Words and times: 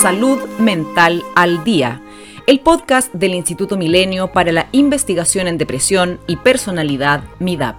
Salud 0.00 0.38
Mental 0.60 1.24
al 1.34 1.64
Día, 1.64 2.00
el 2.46 2.60
podcast 2.60 3.12
del 3.12 3.34
Instituto 3.34 3.76
Milenio 3.76 4.30
para 4.30 4.52
la 4.52 4.68
Investigación 4.70 5.48
en 5.48 5.58
Depresión 5.58 6.20
y 6.28 6.36
Personalidad 6.36 7.24
MIDAP. 7.40 7.74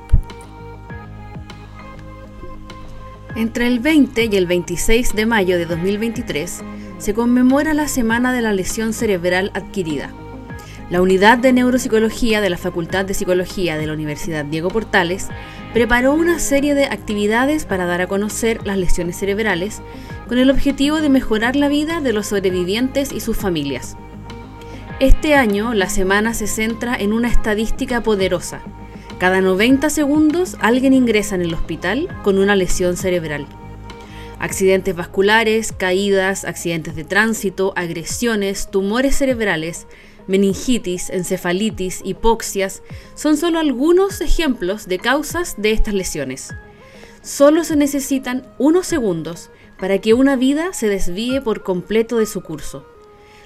Entre 3.38 3.68
el 3.68 3.80
20 3.80 4.26
y 4.26 4.36
el 4.36 4.48
26 4.48 5.16
de 5.16 5.26
mayo 5.26 5.58
de 5.58 5.66
2023 5.66 6.62
se 6.98 7.14
conmemora 7.14 7.74
la 7.74 7.88
Semana 7.88 8.34
de 8.34 8.42
la 8.42 8.52
Lesión 8.52 8.92
Cerebral 8.92 9.52
Adquirida. 9.54 10.12
La 10.90 11.02
Unidad 11.02 11.38
de 11.38 11.54
Neuropsicología 11.54 12.42
de 12.42 12.50
la 12.50 12.58
Facultad 12.58 13.06
de 13.06 13.14
Psicología 13.14 13.78
de 13.78 13.88
la 13.88 13.94
Universidad 13.94 14.44
Diego 14.44 14.70
Portales 14.70 15.30
preparó 15.74 16.14
una 16.14 16.40
serie 16.40 16.74
de 16.74 16.86
actividades 16.86 17.66
para 17.66 17.86
dar 17.86 18.02
a 18.02 18.08
conocer 18.08 18.66
las 18.66 18.78
lesiones 18.78 19.18
cerebrales 19.18 19.82
con 20.30 20.38
el 20.38 20.52
objetivo 20.52 21.02
de 21.02 21.10
mejorar 21.10 21.56
la 21.56 21.70
vida 21.70 22.02
de 22.02 22.14
los 22.14 22.28
sobrevivientes 22.28 23.12
y 23.12 23.20
sus 23.20 23.36
familias. 23.36 23.98
Este 25.00 25.34
año 25.34 25.74
la 25.74 25.90
semana 25.90 26.36
se 26.36 26.46
centra 26.46 26.96
en 26.96 27.14
una 27.14 27.30
estadística 27.30 28.04
poderosa. 28.04 28.62
Cada 29.18 29.42
90 29.42 29.90
segundos 29.90 30.56
alguien 30.60 30.94
ingresa 30.94 31.34
en 31.34 31.42
el 31.42 31.54
hospital 31.56 32.16
con 32.22 32.38
una 32.38 32.56
lesión 32.56 32.96
cerebral. 32.96 33.48
Accidentes 34.38 34.96
vasculares, 34.96 35.72
caídas, 35.72 36.46
accidentes 36.46 36.96
de 36.96 37.06
tránsito, 37.06 37.74
agresiones, 37.76 38.70
tumores 38.70 39.16
cerebrales, 39.16 39.88
meningitis, 40.28 41.10
encefalitis, 41.10 42.02
hipoxias, 42.04 42.84
son 43.16 43.36
solo 43.36 43.58
algunos 43.58 44.22
ejemplos 44.22 44.88
de 44.88 45.00
causas 45.00 45.56
de 45.58 45.72
estas 45.72 45.96
lesiones. 45.96 46.54
Solo 47.24 47.64
se 47.64 47.76
necesitan 47.76 48.48
unos 48.60 48.86
segundos 48.86 49.50
para 49.80 50.00
que 50.00 50.14
una 50.14 50.36
vida 50.36 50.74
se 50.74 50.88
desvíe 50.88 51.42
por 51.42 51.64
completo 51.64 52.18
de 52.18 52.26
su 52.26 52.42
curso. 52.42 52.86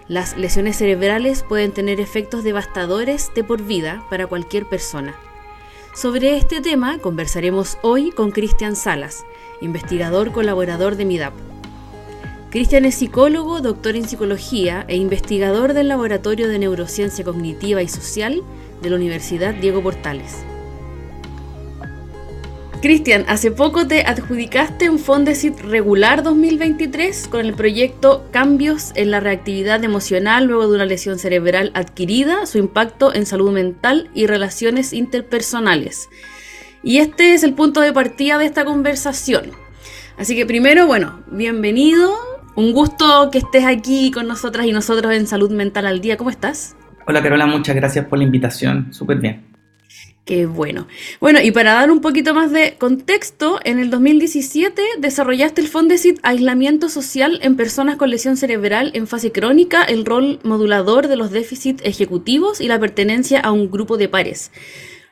Las 0.08 0.38
lesiones 0.38 0.78
cerebrales 0.78 1.44
pueden 1.44 1.72
tener 1.72 2.00
efectos 2.00 2.44
devastadores 2.44 3.31
de 3.36 3.44
por 3.44 3.64
vida 3.64 4.06
para 4.09 4.28
cualquier 4.28 4.67
persona. 4.67 5.16
Sobre 5.95 6.36
este 6.38 6.59
tema 6.59 6.98
conversaremos 6.98 7.78
hoy 7.84 8.12
con 8.12 8.31
Cristian 8.31 8.75
Salas, 8.75 9.23
investigador 9.62 10.31
colaborador 10.31 10.95
de 10.95 11.06
MIDAP. 11.06 11.34
Cristian 12.50 12.86
es 12.86 12.95
psicólogo, 12.95 13.62
doctor 13.62 13.95
en 13.95 14.08
psicología 14.08 14.86
e 14.88 14.95
investigador 14.95 15.73
del 15.73 15.88
Laboratorio 15.88 16.47
de 16.47 16.59
Neurociencia 16.59 17.23
Cognitiva 17.23 17.81
y 17.81 17.88
Social 17.88 18.44
de 18.81 18.90
la 18.90 18.95
Universidad 18.95 19.53
Diego 19.53 19.81
Portales. 19.81 20.45
Cristian, 22.84 23.23
hace 23.30 23.50
poco 23.50 23.88
te 23.88 24.02
adjudicaste 24.02 24.89
un 24.89 25.00
Fondesit 25.00 25.58
regular 25.62 26.22
2023 26.22 27.30
con 27.30 27.40
el 27.40 27.53
proyecto 27.53 28.28
Cambios 28.31 28.92
en 28.95 29.09
la 29.09 29.22
reactividad 29.22 29.81
emocional 29.86 30.48
luego 30.48 30.67
de 30.67 30.75
una 30.75 30.86
lesión 30.86 31.17
cerebral 31.17 31.72
adquirida, 31.75 32.45
su 32.45 32.58
impacto 32.58 33.16
en 33.16 33.25
salud 33.25 33.53
mental 33.53 34.09
y 34.14 34.28
relaciones 34.28 34.92
interpersonales. 34.92 36.09
Y 36.84 36.98
este 36.98 37.34
es 37.34 37.45
el 37.45 37.53
punto 37.53 37.80
de 37.80 37.94
partida 37.94 38.38
de 38.38 38.48
esta 38.48 38.66
conversación. 38.66 39.52
Así 40.18 40.36
que 40.36 40.45
primero, 40.45 40.86
bueno, 40.86 41.23
bienvenido, 41.31 42.14
un 42.58 42.73
gusto 42.73 43.30
que 43.31 43.38
estés 43.38 43.64
aquí 43.64 44.12
con 44.12 44.28
nosotras 44.28 44.66
y 44.66 44.73
nosotros 44.73 45.14
en 45.14 45.25
Salud 45.25 45.52
Mental 45.52 45.86
al 45.86 46.02
Día. 46.02 46.18
¿Cómo 46.18 46.31
estás? 46.31 46.75
Hola 47.08 47.23
Carola, 47.23 47.45
muchas 47.45 47.78
gracias 47.78 48.08
por 48.08 48.18
la 48.18 48.25
invitación. 48.25 48.94
Súper 48.94 49.20
bien. 49.20 49.53
Qué 50.26 50.46
bueno. 50.46 50.88
Bueno, 51.20 51.42
y 51.42 51.52
para 51.52 51.74
dar 51.74 51.92
un 51.92 52.00
poquito 52.00 52.34
más 52.34 52.52
de 52.52 52.76
contexto, 52.78 53.60
en 53.66 53.80
el 53.80 53.90
2017 53.90 54.82
desarrollaste 55.00 55.60
el 55.60 55.68
Fondesit 55.68 56.20
Aislamiento 56.24 56.88
Social 56.88 57.40
en 57.42 57.58
Personas 57.58 57.98
con 57.98 58.10
Lesión 58.10 58.38
Cerebral 58.38 58.92
en 58.94 59.06
Fase 59.06 59.34
Crónica, 59.34 59.84
el 59.84 60.06
rol 60.06 60.40
modulador 60.44 61.09
de 61.09 61.18
los 61.18 61.31
déficits 61.31 61.84
ejecutivos 61.84 62.62
y 62.62 62.70
la 62.70 62.80
pertenencia 62.80 63.42
a 63.42 63.52
un 63.52 63.70
grupo 63.70 63.97
de 63.97 64.08
pares. 64.08 64.52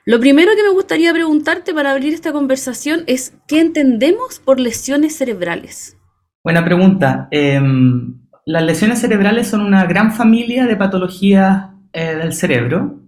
Lo 0.06 0.20
primero 0.22 0.54
que 0.56 0.64
me 0.64 0.70
gustaría 0.70 1.12
preguntarte 1.12 1.74
para 1.74 1.92
abrir 1.92 2.14
esta 2.14 2.32
conversación 2.32 3.04
es, 3.06 3.38
¿qué 3.48 3.60
entendemos 3.60 4.40
por 4.40 4.62
lesiones 4.62 5.18
cerebrales? 5.18 5.98
Buena 6.42 6.64
pregunta. 6.64 7.28
Em, 7.32 8.18
las 8.46 8.64
lesiones 8.64 9.00
cerebrales 9.00 9.48
son 9.48 9.60
una 9.62 9.86
gran 9.86 10.14
familia 10.14 10.66
de 10.68 10.78
patologías 10.78 11.72
eh, 11.92 12.16
del 12.16 12.32
cerebro. 12.32 13.01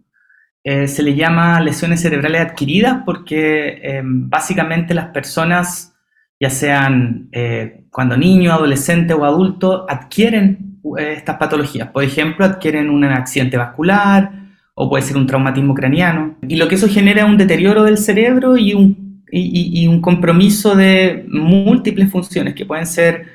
Eh, 0.64 0.88
se 0.88 1.04
le 1.04 1.16
llama 1.16 1.60
lesiones 1.60 2.02
cerebrales 2.02 2.42
adquiridas 2.42 3.02
porque 3.06 3.80
em, 3.84 4.30
básicamente 4.30 4.94
las 4.94 5.08
personas, 5.08 5.94
ya 6.40 6.50
sean 6.50 7.28
eh, 7.32 7.86
cuando 7.90 8.18
niño, 8.18 8.54
adolescente 8.54 9.14
o 9.14 9.26
adulto, 9.26 9.86
adquieren 9.90 10.80
estas 10.98 11.38
patologías. 11.38 11.90
Por 11.90 12.04
ejemplo, 12.04 12.46
adquieren 12.46 12.90
un 12.90 13.04
accidente 13.06 13.58
vascular 13.58 14.32
o 14.76 14.90
puede 14.90 15.04
ser 15.04 15.18
un 15.18 15.28
traumatismo 15.28 15.74
craneano. 15.74 16.36
Y 16.48 16.58
lo 16.58 16.68
que 16.68 16.76
eso 16.76 16.88
genera 16.88 17.22
es 17.22 17.30
un 17.30 17.38
deterioro 17.38 17.84
del 17.84 17.98
cerebro 17.98 18.58
y 18.58 18.74
un 18.74 19.04
y, 19.34 19.88
un 19.88 20.02
compromiso 20.02 20.76
de 20.76 21.26
múltiples 21.28 22.12
funciones 22.12 22.54
que 22.54 22.66
pueden 22.66 22.86
ser 22.86 23.28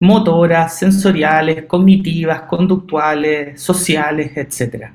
motoras, 0.00 0.78
sensoriales, 0.78 1.64
cognitivas, 1.66 2.42
conductuales, 2.42 3.60
sociales, 3.60 4.32
etc. 4.36 4.90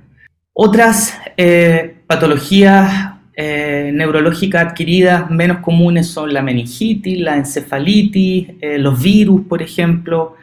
Otras 0.60 1.14
eh, 1.38 1.98
patologías 2.08 3.14
eh, 3.36 3.92
neurológicas 3.94 4.66
adquiridas 4.66 5.30
menos 5.30 5.60
comunes 5.60 6.08
son 6.08 6.34
la 6.34 6.42
meningitis, 6.42 7.20
la 7.20 7.36
encefalitis, 7.36 8.48
eh, 8.60 8.80
los 8.80 9.00
virus, 9.00 9.42
por 9.46 9.62
ejemplo, 9.62 10.36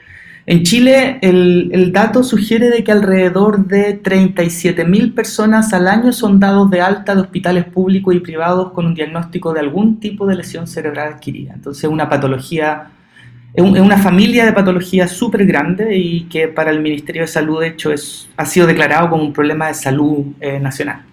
en 0.46 0.62
Chile, 0.62 1.18
el, 1.20 1.90
dato 1.92 2.22
sugiere 2.22 2.70
de 2.70 2.84
que 2.84 2.92
alrededor 2.92 3.66
de 3.66 4.00
37.000 4.00 5.14
personas 5.14 5.72
al 5.72 5.88
año 5.88 6.12
son 6.12 6.38
dados 6.38 6.70
de 6.70 6.80
alta 6.80 7.16
de 7.16 7.22
hospitales 7.22 7.64
públicos 7.64 8.14
y 8.14 8.20
privados 8.20 8.70
con 8.70 8.86
un 8.86 8.94
diagnóstico 8.94 9.52
de 9.52 9.58
algún 9.58 9.98
tipo 9.98 10.26
de 10.26 10.36
lesión 10.36 10.68
cerebral 10.68 11.14
adquirida. 11.14 11.54
Entonces, 11.54 11.90
una 11.90 12.08
patología, 12.08 12.90
es 13.54 13.62
una 13.62 13.98
familia 13.98 14.44
de 14.44 14.52
patologías 14.52 15.12
súper 15.12 15.46
grande 15.46 15.96
y 15.96 16.24
que 16.24 16.48
para 16.48 16.72
el 16.72 16.80
Ministerio 16.80 17.22
de 17.22 17.28
Salud, 17.28 17.60
de 17.60 17.68
hecho, 17.68 17.92
es, 17.92 18.28
ha 18.36 18.46
sido 18.46 18.66
declarado 18.66 19.10
como 19.10 19.22
un 19.22 19.32
problema 19.32 19.68
de 19.68 19.74
salud 19.74 20.26
eh, 20.40 20.58
nacional. 20.58 21.04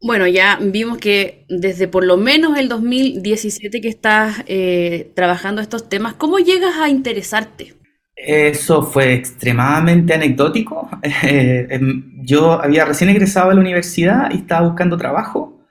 Bueno, 0.00 0.26
ya 0.26 0.58
vimos 0.62 0.96
que 0.98 1.44
desde 1.48 1.86
por 1.88 2.04
lo 2.04 2.16
menos 2.16 2.56
el 2.56 2.68
2017 2.68 3.80
que 3.80 3.88
estás 3.88 4.44
eh, 4.46 5.10
trabajando 5.14 5.60
estos 5.60 5.88
temas, 5.88 6.14
¿cómo 6.14 6.38
llegas 6.38 6.76
a 6.78 6.88
interesarte? 6.88 7.74
Eso 8.16 8.82
fue 8.82 9.12
extremadamente 9.12 10.14
anecdótico. 10.14 10.88
Eh, 11.22 11.66
em, 11.70 12.22
yo 12.22 12.52
había 12.52 12.84
recién 12.84 13.10
egresado 13.10 13.50
a 13.50 13.54
la 13.54 13.60
universidad 13.60 14.30
y 14.30 14.38
estaba 14.38 14.68
buscando 14.68 14.96
trabajo 14.96 15.66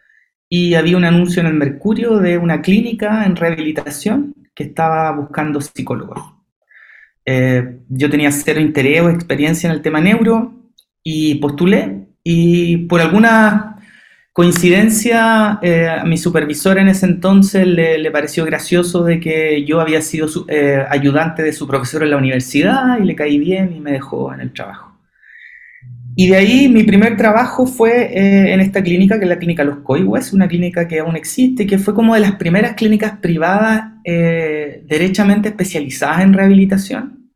y 0.50 0.76
había 0.76 0.98
un 0.98 1.06
anuncio 1.06 1.40
en 1.40 1.48
el 1.48 1.54
Mercurio 1.54 2.18
de 2.18 2.38
una 2.38 2.62
clínica 2.62 3.26
en 3.26 3.36
rehabilitación 3.36 4.36
que 4.58 4.64
estaba 4.64 5.12
buscando 5.12 5.62
psicólogos. 5.62 6.20
Eh, 7.24 7.82
yo 7.88 8.10
tenía 8.10 8.32
cero 8.32 8.60
interés 8.60 9.02
o 9.02 9.10
experiencia 9.10 9.70
en 9.70 9.76
el 9.76 9.84
tema 9.84 10.02
neuro 10.02 10.54
y 11.04 11.36
postulé 11.36 12.08
y 12.24 12.88
por 12.88 13.00
alguna 13.00 13.78
Coincidencia, 14.38 15.58
eh, 15.64 15.88
a 15.90 16.04
mi 16.04 16.16
supervisor 16.16 16.78
en 16.78 16.90
ese 16.90 17.08
entonces 17.08 17.66
le, 17.66 18.12
pareció 18.12 18.46
gracioso 18.46 19.04
de 19.04 19.20
que 19.20 19.66
yo 19.66 19.82
había 19.82 20.00
sido 20.04 20.28
eh, 20.48 20.86
ayudante 20.92 21.42
de 21.42 21.52
su 21.52 21.68
profesor 21.68 22.04
en 22.04 22.12
la 22.12 22.18
universidad 22.18 23.00
y 23.02 23.06
le 23.06 23.16
caí 23.16 23.40
bien 23.40 23.74
y 23.76 23.80
me 23.80 23.94
dejó 23.94 24.32
en 24.32 24.42
el 24.42 24.54
trabajo. 24.54 24.96
Y 26.16 26.30
de 26.30 26.36
ahí 26.36 26.70
mi 26.70 26.84
primer 26.84 27.18
trabajo 27.18 27.66
fue 27.66 28.16
eh, 28.16 28.54
en 28.54 28.60
esta 28.60 28.84
clínica, 28.84 29.18
que 29.18 29.26
es 29.26 29.30
la 29.30 29.40
clínica 29.40 29.64
Los 29.64 29.80
Coihues, 29.80 30.32
una 30.34 30.48
clínica 30.48 30.88
que 30.88 31.00
aún 31.00 31.16
existe, 31.16 31.66
que 31.66 31.80
fue 31.80 31.96
como 31.96 32.14
de 32.14 32.20
las 32.20 32.34
primeras 32.34 32.76
clínicas 32.76 33.18
privadas 33.18 33.86
derechamente 34.10 35.50
especializadas 35.50 36.22
en 36.22 36.34
rehabilitación 36.34 37.34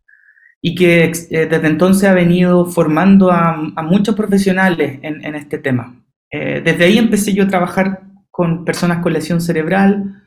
y 0.61 0.73
que 0.73 1.11
desde 1.29 1.67
entonces 1.67 2.07
ha 2.07 2.13
venido 2.13 2.65
formando 2.65 3.29
a, 3.29 3.57
muchos 3.83 4.15
profesionales 4.15 4.99
en 5.03 5.35
este 5.35 5.57
tema. 5.57 6.01
Eh, 6.31 6.61
desde 6.63 6.85
ahí 6.85 6.97
empecé 6.97 7.33
yo 7.33 7.43
a 7.43 7.47
trabajar 7.47 8.03
con 8.31 8.63
personas 8.63 8.99
con 8.99 9.11
lesión 9.11 9.41
cerebral 9.41 10.23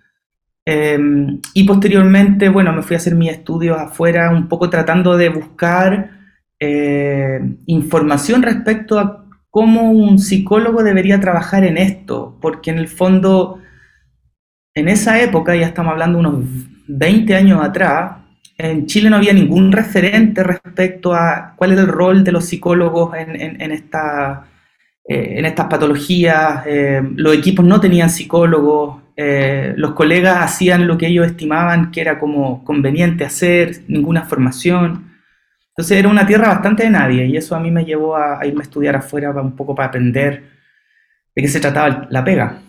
em, 0.67 1.41
y 1.55 1.65
posteriormente, 1.65 2.51
bueno, 2.51 2.73
me 2.73 2.83
fui 2.83 2.95
a 2.95 2.99
hacer 2.99 3.15
mis 3.15 3.31
estudios 3.31 3.79
afuera 3.79 4.31
un 4.31 4.49
poco 4.49 4.69
tratando 4.69 5.17
de 5.17 5.31
buscar 5.31 6.11
eh, 6.61 7.41
información 7.67 8.43
respecto 8.43 8.99
a 8.99 9.27
cómo 9.51 9.93
un 9.93 10.19
psicólogo 10.19 10.83
debería 10.83 11.21
trabajar 11.21 11.65
en 11.65 11.79
esto, 11.79 12.39
porque 12.41 12.71
en 12.71 12.79
el 12.79 12.89
fondo, 12.89 13.61
en 14.75 14.89
esa 14.89 15.21
época, 15.21 15.55
ya 15.57 15.67
estamos 15.67 15.93
hablando 15.93 16.19
unos 16.19 16.45
20 16.89 17.35
años 17.35 17.65
atrás, 17.65 18.17
en 18.59 18.87
Chile 18.87 19.11
no 19.11 19.17
había 19.17 19.33
ningún 19.33 19.73
referente 19.73 20.43
respecto 20.43 21.15
a 21.15 21.55
cuál 21.57 21.73
era 21.73 21.83
el 21.83 21.89
rol 21.89 22.23
de 22.23 22.33
los 22.33 22.45
psicólogos 22.45 23.15
en 23.17 23.73
esta 23.73 24.47
eh, 25.07 25.41
estas 25.45 25.67
patologías, 25.67 26.63
eh, 26.67 27.03
los 27.17 27.35
equipos 27.35 27.65
no 27.65 27.81
tenían 27.81 28.09
psicólogos, 28.09 29.03
eh, 29.17 29.75
los 29.77 29.93
colegas 29.93 30.39
hacían 30.43 30.87
lo 30.87 30.97
que 30.97 31.09
ellos 31.09 31.27
estimaban 31.27 31.91
que 31.91 32.01
era 32.01 32.19
como 32.19 32.65
conveniente 32.65 33.25
hacer, 33.25 33.83
ninguna 33.87 34.23
formación. 34.25 35.13
Entonces 35.69 35.99
era 35.99 36.09
una 36.09 36.27
tierra 36.27 36.49
bastante 36.49 36.85
de 36.85 36.91
nadie 36.91 37.27
y 37.27 37.37
eso 37.37 37.55
a 37.55 37.61
mí 37.61 37.71
me 37.71 37.85
llevó 37.85 38.17
a, 38.17 38.47
irme 38.47 38.61
a 38.61 38.63
estudiar 38.63 38.97
afuera 38.97 39.31
un 39.31 39.57
poco 39.57 39.75
para 39.75 39.89
aprender 39.89 40.45
de 41.35 41.43
qué 41.43 41.49
se 41.49 41.61
trataba 41.61 42.07
la 42.11 42.25
pega. 42.25 42.63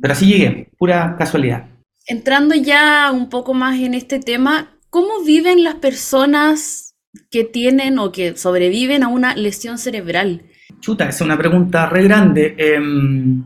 Pero 0.00 0.12
así 0.12 0.26
llegué, 0.26 0.70
pura 0.78 1.16
casualidad. 1.16 1.66
Entrando 2.06 2.54
ya 2.54 3.10
un 3.12 3.28
poco 3.28 3.54
más 3.54 3.78
en 3.78 3.94
este 3.94 4.18
tema, 4.18 4.76
¿cómo 4.90 5.22
viven 5.24 5.62
las 5.62 5.76
personas 5.76 6.94
que 7.30 7.44
tienen 7.44 7.98
o 7.98 8.12
que 8.12 8.36
sobreviven 8.36 9.02
a 9.02 9.08
una 9.08 9.34
lesión 9.34 9.78
cerebral? 9.78 10.42
Chuta, 10.80 11.04
esa 11.04 11.16
es 11.16 11.20
una 11.20 11.38
pregunta 11.38 11.86
re 11.86 12.04
grande. 12.04 12.54
Em, 12.58 13.44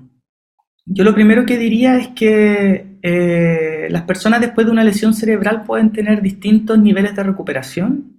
yo 0.87 1.05
lo 1.05 1.15
primero 1.15 1.45
que 1.45 1.59
diría 1.59 1.97
es 1.97 2.09
que 2.09 2.99
eh, 3.03 3.89
las 3.91 4.03
personas 4.03 4.41
después 4.41 4.67
de 4.67 4.73
una 4.73 4.85
lesión 4.85 5.15
cerebral 5.15 5.65
pueden 5.65 5.93
tener 5.93 6.23
distintos 6.23 6.79
niveles 6.79 7.15
de 7.15 7.23
recuperación 7.23 8.14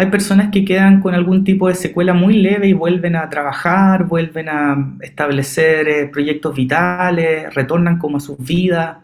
hay 0.00 0.06
personas 0.12 0.50
que 0.52 0.64
quedan 0.64 1.00
con 1.00 1.12
algún 1.12 1.42
tipo 1.42 1.66
de 1.66 1.74
secuela 1.74 2.14
muy 2.14 2.34
leve 2.34 2.68
y 2.68 2.72
vuelven 2.72 3.16
a 3.16 3.28
trabajar, 3.28 4.04
vuelven 4.04 4.48
a 4.48 4.96
establecer 5.00 5.88
eh, 5.88 6.06
proyectos 6.06 6.54
vitales, 6.54 7.52
retornan 7.52 7.98
como 7.98 8.18
a 8.18 8.20
sus 8.20 8.38
vidas, 8.38 8.98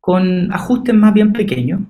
con 0.00 0.50
ajustes 0.50 0.94
más 0.94 1.12
bien 1.12 1.34
pequeños. 1.34 1.82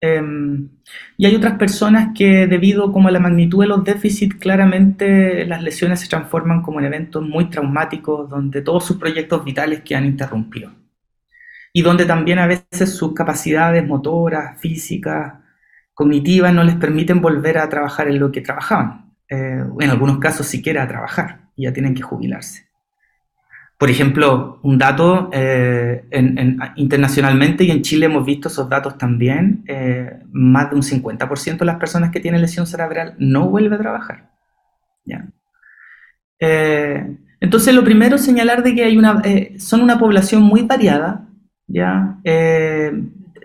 Em, 0.00 0.70
y 1.18 1.26
hay 1.26 1.34
otras 1.34 1.58
personas 1.58 2.14
que 2.16 2.46
debido 2.46 2.90
como 2.92 3.08
a 3.08 3.10
la 3.10 3.20
magnitud 3.20 3.60
de 3.60 3.68
los 3.68 3.84
déficits, 3.84 4.36
claramente 4.36 5.44
las 5.44 5.62
lesiones 5.62 6.00
se 6.00 6.08
transforman 6.08 6.62
como 6.62 6.80
en 6.80 6.86
eventos 6.86 7.22
muy 7.22 7.50
traumáticos 7.50 8.26
donde 8.30 8.62
todos 8.62 8.86
sus 8.86 8.96
proyectos 8.96 9.44
vitales 9.44 9.82
quedan 9.82 10.06
interrumpidos. 10.06 10.72
Y 11.74 11.82
donde 11.82 12.06
también 12.06 12.38
a 12.38 12.46
veces 12.46 12.94
sus 12.96 13.12
capacidades 13.12 13.86
motoras, 13.86 14.58
físicas, 14.58 15.41
cognitivas 15.94 16.52
no 16.54 16.64
les 16.64 16.76
permiten 16.76 17.20
volver 17.20 17.58
a 17.58 17.68
trabajar 17.68 18.08
en 18.08 18.18
lo 18.18 18.32
que 18.32 18.40
trabajaban. 18.40 19.12
Eh, 19.28 19.64
en 19.80 19.90
algunos 19.90 20.18
casos 20.18 20.46
siquiera 20.46 20.82
a 20.82 20.88
trabajar, 20.88 21.48
ya 21.56 21.72
tienen 21.72 21.94
que 21.94 22.02
jubilarse. 22.02 22.66
Por 23.78 23.88
ejemplo, 23.88 24.60
un 24.62 24.78
dato 24.78 25.30
eh, 25.32 26.04
internacionalmente 26.76 27.64
y 27.64 27.70
en 27.70 27.82
Chile 27.82 28.06
hemos 28.06 28.24
visto 28.24 28.48
esos 28.48 28.68
datos 28.68 28.96
también, 28.98 29.64
eh, 29.66 30.20
más 30.30 30.70
de 30.70 30.76
un 30.76 30.82
50% 30.82 31.58
de 31.58 31.64
las 31.64 31.76
personas 31.76 32.10
que 32.10 32.20
tienen 32.20 32.42
lesión 32.42 32.66
cerebral 32.66 33.14
no 33.18 33.48
vuelve 33.48 33.76
a 33.76 33.78
trabajar. 33.78 34.30
entonces, 37.40 37.74
lo 37.74 37.82
primero 37.84 38.16
es 38.16 38.24
señalar 38.24 38.62
de 38.62 38.74
que 38.74 38.84
hay 38.84 38.96
una, 38.96 39.22
son 39.58 39.80
una 39.80 39.98
población 39.98 40.42
muy 40.42 40.62
variada, 40.62 41.26
¿ya? 41.66 42.18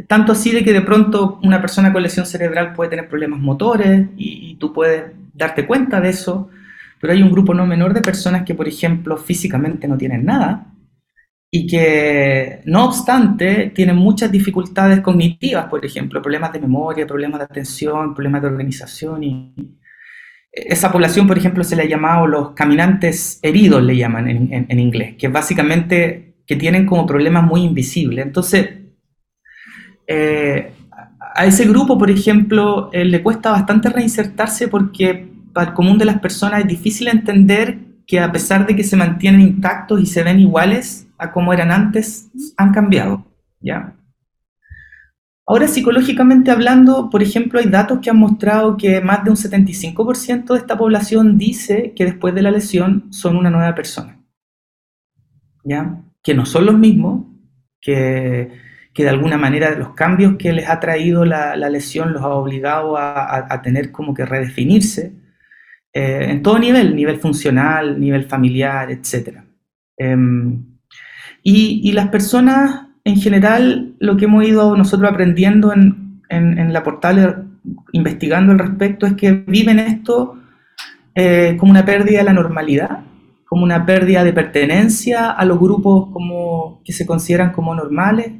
Tanto 0.07 0.31
así 0.31 0.51
de 0.51 0.63
que 0.63 0.73
de 0.73 0.81
pronto 0.81 1.39
una 1.43 1.61
persona 1.61 1.91
con 1.91 2.01
lesión 2.01 2.25
cerebral 2.25 2.73
puede 2.73 2.89
tener 2.89 3.09
problemas 3.09 3.39
motores 3.39 4.07
y, 4.17 4.55
tú 4.55 4.73
puedes 4.73 5.11
darte 5.33 5.67
cuenta 5.67 6.01
de 6.01 6.09
eso, 6.09 6.49
pero 6.99 7.13
hay 7.13 7.21
un 7.21 7.31
grupo 7.31 7.53
no 7.53 7.67
menor 7.67 7.93
de 7.93 8.01
personas 8.01 8.43
que, 8.43 8.55
por 8.55 8.67
ejemplo, 8.67 9.17
físicamente 9.17 9.87
no 9.87 9.97
tienen 9.97 10.25
nada 10.25 10.73
y 11.51 11.67
que, 11.67 12.61
no 12.65 12.85
obstante, 12.85 13.71
tienen 13.75 13.97
muchas 13.97 14.31
dificultades 14.31 15.01
cognitivas, 15.01 15.65
por 15.65 15.85
ejemplo, 15.85 16.21
problemas 16.21 16.53
de 16.53 16.61
memoria, 16.61 17.05
problemas 17.05 17.39
de 17.39 17.45
atención, 17.45 18.15
problemas 18.15 18.41
de 18.41 18.47
organización 18.47 19.23
y 19.23 19.53
esa 20.51 20.91
población, 20.91 21.27
por 21.27 21.37
ejemplo, 21.37 21.63
se 21.63 21.75
le 21.75 21.83
ha 21.83 21.87
llamado 21.87 22.25
los 22.25 22.51
caminantes 22.51 23.39
heridos, 23.43 23.83
le 23.83 23.95
llaman 23.95 24.27
en, 24.27 24.65
en 24.67 24.79
inglés, 24.79 25.15
que 25.19 25.27
básicamente 25.27 26.37
que 26.47 26.55
tienen 26.55 26.85
como 26.87 27.05
problemas 27.05 27.43
muy 27.43 27.61
invisibles. 27.61 28.25
Entonces, 28.25 28.86
eh, 30.07 30.73
a 31.35 31.45
ese 31.45 31.65
grupo, 31.65 31.97
por 31.97 32.09
ejemplo, 32.09 32.89
eh, 32.93 33.05
le 33.05 33.21
cuesta 33.21 33.51
bastante 33.51 33.89
reinsertarse 33.89 34.67
porque 34.67 35.29
para 35.53 35.69
el 35.69 35.73
común 35.75 35.97
de 35.97 36.05
las 36.05 36.19
personas 36.19 36.61
es 36.61 36.67
difícil 36.67 37.07
entender 37.09 37.77
que 38.07 38.19
a 38.19 38.31
pesar 38.31 38.65
de 38.65 38.75
que 38.75 38.83
se 38.83 38.95
mantienen 38.95 39.41
intactos 39.41 40.01
y 40.01 40.05
se 40.05 40.23
ven 40.23 40.39
iguales 40.39 41.07
a 41.17 41.31
como 41.31 41.53
eran 41.53 41.71
antes, 41.71 42.29
han 42.55 42.71
cambiado. 42.71 43.25
¿ya? 43.59 43.93
Ahora, 45.45 45.67
psicológicamente 45.67 46.51
hablando, 46.51 47.09
por 47.09 47.21
ejemplo, 47.21 47.59
hay 47.59 47.67
datos 47.67 47.99
que 47.99 48.09
han 48.09 48.17
mostrado 48.17 48.77
que 48.77 49.01
más 49.01 49.23
de 49.23 49.29
un 49.29 49.35
75% 49.35 50.53
de 50.53 50.59
esta 50.59 50.77
población 50.77 51.37
dice 51.37 51.93
que 51.95 52.05
después 52.05 52.33
de 52.33 52.41
la 52.41 52.51
lesión 52.51 53.07
son 53.11 53.35
una 53.35 53.49
nueva 53.49 53.75
persona. 53.75 54.21
¿Ya? 55.63 56.01
Que 56.23 56.33
no 56.33 56.45
son 56.45 56.65
los 56.65 56.77
mismos, 56.77 57.25
que 57.81 58.66
que 58.97 59.03
de 59.03 59.09
alguna 59.11 59.37
manera 59.37 59.77
los 59.77 59.89
cambios 59.89 60.37
que 60.39 60.51
les 60.51 60.67
ha 60.67 60.79
traído 60.79 61.23
la, 61.23 61.55
lesión 61.69 62.13
los 62.13 62.23
ha 62.23 62.29
obligado 62.29 62.97
a, 62.97 63.61
tener 63.61 63.91
como 63.91 64.15
que 64.15 64.25
redefinirse 64.25 65.13
eh, 65.93 66.25
en 66.31 66.41
todo 66.41 66.57
nivel, 66.57 66.95
nivel 66.95 67.19
funcional, 67.19 67.99
nivel 67.99 68.25
familiar, 68.25 68.89
etc. 68.89 69.43
Em, 69.97 70.65
y, 71.43 71.91
las 71.91 72.07
personas 72.09 72.87
en 73.03 73.17
general, 73.17 73.93
lo 73.99 74.17
que 74.17 74.25
hemos 74.25 74.43
ido 74.43 74.75
nosotros 74.75 75.11
aprendiendo 75.11 75.71
en, 75.71 76.73
la 76.73 76.81
portal, 76.81 77.49
investigando 77.91 78.51
al 78.51 78.57
respecto, 78.57 79.05
es 79.05 79.13
que 79.13 79.31
viven 79.31 79.77
esto 79.77 80.41
eh, 81.13 81.55
como 81.59 81.69
una 81.69 81.85
pérdida 81.85 82.17
de 82.17 82.23
la 82.23 82.33
normalidad, 82.33 83.01
como 83.45 83.63
una 83.63 83.85
pérdida 83.85 84.23
de 84.23 84.33
pertenencia 84.33 85.29
a 85.29 85.45
los 85.45 85.59
grupos 85.59 86.11
como, 86.11 86.81
que 86.83 86.93
se 86.93 87.05
consideran 87.05 87.51
como 87.51 87.75
normales, 87.75 88.31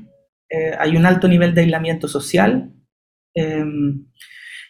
eh, 0.49 0.71
hay 0.79 0.95
un 0.95 1.05
alto 1.05 1.27
nivel 1.27 1.53
de 1.53 1.61
aislamiento 1.61 2.07
social 2.07 2.71
em, 3.33 4.05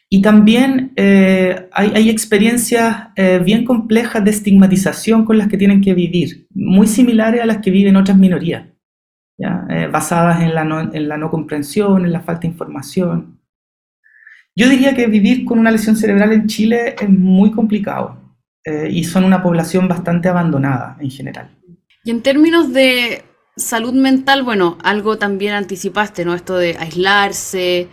y 0.09 0.21
también 0.21 0.93
eh, 0.95 1.67
hay, 1.71 2.09
experiencias 2.09 3.09
eh, 3.15 3.39
bien 3.43 3.65
complejas 3.65 4.23
de 4.23 4.31
estigmatización 4.31 5.25
con 5.25 5.37
las 5.37 5.49
que 5.49 5.57
tienen 5.57 5.81
que 5.81 5.93
vivir, 5.93 6.47
muy 6.51 6.87
similares 6.87 7.41
a 7.41 7.45
las 7.45 7.57
que 7.57 7.71
viven 7.71 7.97
otras 7.97 8.17
minorías, 8.17 8.67
basadas 9.91 10.41
en 10.41 10.55
la, 10.55 10.63
no, 10.63 10.93
en 10.93 11.07
la 11.09 11.17
no 11.17 11.29
comprensión, 11.29 12.05
en 12.05 12.13
la 12.13 12.21
falta 12.21 12.41
de 12.41 12.47
información. 12.47 13.41
Yo 14.55 14.69
diría 14.69 14.95
que 14.95 15.07
vivir 15.07 15.43
con 15.43 15.59
una 15.59 15.71
lesión 15.71 15.97
cerebral 15.97 16.31
en 16.31 16.47
Chile 16.47 16.95
es 16.99 17.09
muy 17.09 17.51
complicado 17.51 18.37
y 18.89 19.03
son 19.03 19.25
una 19.25 19.43
población 19.43 19.87
bastante 19.87 20.29
abandonada 20.29 20.97
en 20.99 21.11
general. 21.11 21.51
Y 22.03 22.11
en 22.11 22.23
términos 22.23 22.73
de 22.73 23.26
salud 23.57 23.93
mental, 23.93 24.43
bueno, 24.43 24.77
algo 24.83 25.17
también 25.17 25.53
anticipaste, 25.53 26.23
¿no? 26.23 26.33
Esto 26.33 26.57
de 26.57 26.77
aislarse, 26.77 27.89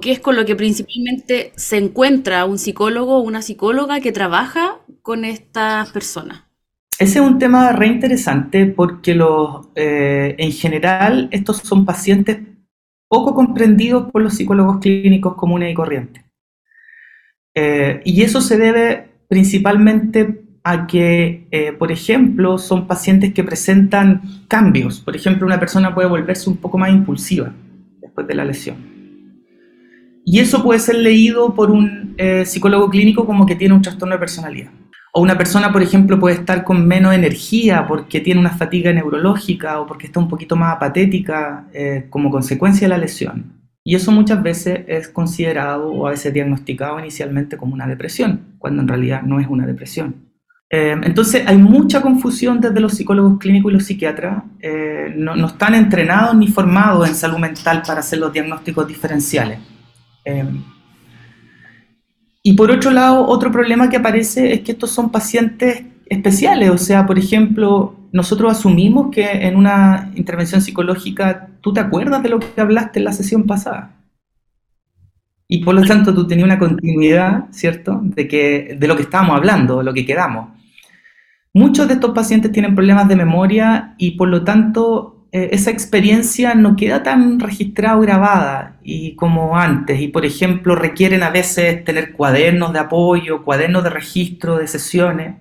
¿qué 0.00 0.12
es 0.12 0.20
con 0.20 0.36
lo 0.36 0.46
que 0.46 0.56
principalmente 0.56 1.52
se 1.56 1.76
encuentra 1.76 2.46
un 2.46 2.58
psicólogo 2.58 3.18
o 3.18 3.20
una 3.20 3.42
psicóloga 3.42 4.00
que 4.00 4.12
trabaja 4.12 4.78
con 5.02 5.24
estas 5.24 5.90
personas. 5.90 6.44
Ese 6.98 7.18
es 7.18 7.24
un 7.24 7.38
tema 7.38 7.72
re 7.72 7.86
interesante 7.86 8.66
porque 8.66 9.14
los, 9.14 9.68
eh, 9.74 10.34
en 10.38 10.52
general 10.52 11.28
estos 11.30 11.58
son 11.58 11.84
pacientes 11.86 12.38
poco 13.08 13.34
comprendidos 13.34 14.10
por 14.10 14.22
los 14.22 14.34
psicólogos 14.34 14.78
clínicos 14.78 15.34
comunes 15.34 15.72
y 15.72 15.74
corrientes. 15.74 16.24
Eh, 17.54 18.02
y 18.04 18.22
eso 18.22 18.40
se 18.40 18.58
debe 18.58 19.08
principalmente 19.28 20.39
a 20.62 20.86
que, 20.86 21.46
eh, 21.50 21.72
por 21.72 21.90
ejemplo, 21.90 22.58
son 22.58 22.86
pacientes 22.86 23.32
que 23.32 23.44
presentan 23.44 24.22
cambios. 24.48 25.00
Por 25.00 25.16
ejemplo, 25.16 25.46
una 25.46 25.58
persona 25.58 25.94
puede 25.94 26.08
volverse 26.08 26.50
un 26.50 26.56
poco 26.56 26.78
más 26.78 26.90
impulsiva 26.90 27.52
después 28.00 28.26
de 28.26 28.34
la 28.34 28.44
lesión. 28.44 28.76
Y 30.24 30.38
eso 30.38 30.62
puede 30.62 30.80
ser 30.80 30.96
leído 30.96 31.54
por 31.54 31.70
un 31.70 32.14
eh, 32.18 32.44
psicólogo 32.44 32.90
clínico 32.90 33.24
como 33.24 33.46
que 33.46 33.56
tiene 33.56 33.74
un 33.74 33.82
trastorno 33.82 34.14
de 34.14 34.20
personalidad. 34.20 34.70
O 35.12 35.22
una 35.22 35.36
persona, 35.36 35.72
por 35.72 35.82
ejemplo, 35.82 36.20
puede 36.20 36.36
estar 36.36 36.62
con 36.62 36.86
menos 36.86 37.14
energía 37.14 37.86
porque 37.88 38.20
tiene 38.20 38.38
una 38.38 38.50
fatiga 38.50 38.92
neurológica 38.92 39.80
o 39.80 39.86
porque 39.86 40.06
está 40.06 40.20
un 40.20 40.28
poquito 40.28 40.54
más 40.54 40.76
apatética 40.76 41.66
eh, 41.72 42.06
como 42.10 42.30
consecuencia 42.30 42.86
de 42.86 42.90
la 42.90 42.98
lesión. 42.98 43.60
Y 43.82 43.96
eso 43.96 44.12
muchas 44.12 44.42
veces 44.42 44.80
es 44.86 45.08
considerado 45.08 45.90
o 45.90 46.06
a 46.06 46.10
veces 46.10 46.32
diagnosticado 46.32 47.00
inicialmente 47.00 47.56
como 47.56 47.74
una 47.74 47.88
depresión, 47.88 48.54
cuando 48.58 48.82
en 48.82 48.88
realidad 48.88 49.22
no 49.22 49.40
es 49.40 49.48
una 49.48 49.66
depresión. 49.66 50.29
Eh, 50.72 50.96
entonces 51.02 51.42
hay 51.48 51.58
mucha 51.58 52.00
confusión 52.00 52.60
desde 52.60 52.78
los 52.78 52.92
psicólogos 52.92 53.40
clínicos 53.40 53.72
y 53.72 53.74
los 53.74 53.84
psiquiatras. 53.84 54.44
Eh, 54.60 55.12
no, 55.16 55.46
están 55.46 55.74
entrenados 55.74 56.36
ni 56.36 56.46
formados 56.46 57.08
en 57.08 57.14
salud 57.16 57.38
mental 57.38 57.82
para 57.84 58.00
hacer 58.00 58.20
los 58.20 58.32
diagnósticos 58.32 58.86
diferenciales. 58.86 59.58
Eh, 60.24 60.44
y 62.42 62.54
por 62.54 62.70
otro 62.70 62.92
lado, 62.92 63.26
otro 63.26 63.50
problema 63.50 63.90
que 63.90 63.96
aparece 63.96 64.52
es 64.54 64.60
que 64.60 64.72
estos 64.72 64.92
son 64.92 65.10
pacientes 65.10 65.82
especiales. 66.06 66.70
O 66.70 66.78
sea, 66.78 67.04
por 67.04 67.18
ejemplo, 67.18 67.96
nosotros 68.12 68.52
asumimos 68.52 69.10
que 69.10 69.24
en 69.28 69.56
una 69.56 70.12
intervención 70.14 70.62
psicológica 70.62 71.48
tú 71.60 71.72
te 71.72 71.80
acuerdas 71.80 72.22
de 72.22 72.28
lo 72.28 72.38
que 72.38 72.60
hablaste 72.60 73.00
en 73.00 73.06
la 73.06 73.12
sesión 73.12 73.44
pasada. 73.44 73.96
Y 75.48 75.64
por 75.64 75.74
lo 75.74 75.82
tanto 75.82 76.14
tú 76.14 76.28
tenías 76.28 76.46
una 76.46 76.60
continuidad, 76.60 77.46
¿cierto?, 77.50 78.00
de, 78.04 78.28
que, 78.28 78.76
de 78.78 78.86
lo 78.86 78.94
que 78.94 79.02
estábamos 79.02 79.36
hablando, 79.36 79.78
de 79.78 79.84
lo 79.84 79.92
que 79.92 80.06
quedamos. 80.06 80.59
Muchos 81.52 81.88
de 81.88 81.94
estos 81.94 82.12
pacientes 82.12 82.52
tienen 82.52 82.74
problemas 82.74 83.08
de 83.08 83.16
memoria 83.16 83.94
y 83.98 84.12
por 84.12 84.28
lo 84.28 84.44
tanto 84.44 85.26
eh, 85.32 85.50
esa 85.52 85.70
experiencia 85.70 86.54
no 86.54 86.76
queda 86.76 87.02
tan 87.02 87.38
registrada 87.38 87.96
o 87.96 88.00
grabada 88.00 88.78
y 88.82 89.14
como 89.16 89.56
antes. 89.56 90.00
Y 90.00 90.08
por 90.08 90.24
ejemplo, 90.24 90.74
requieren 90.74 91.22
a 91.22 91.30
veces 91.30 91.84
tener 91.84 92.12
cuadernos 92.12 92.72
de 92.72 92.80
apoyo, 92.80 93.44
cuadernos 93.44 93.84
de 93.84 93.90
registro 93.90 94.58
de 94.58 94.66
sesiones. 94.68 95.36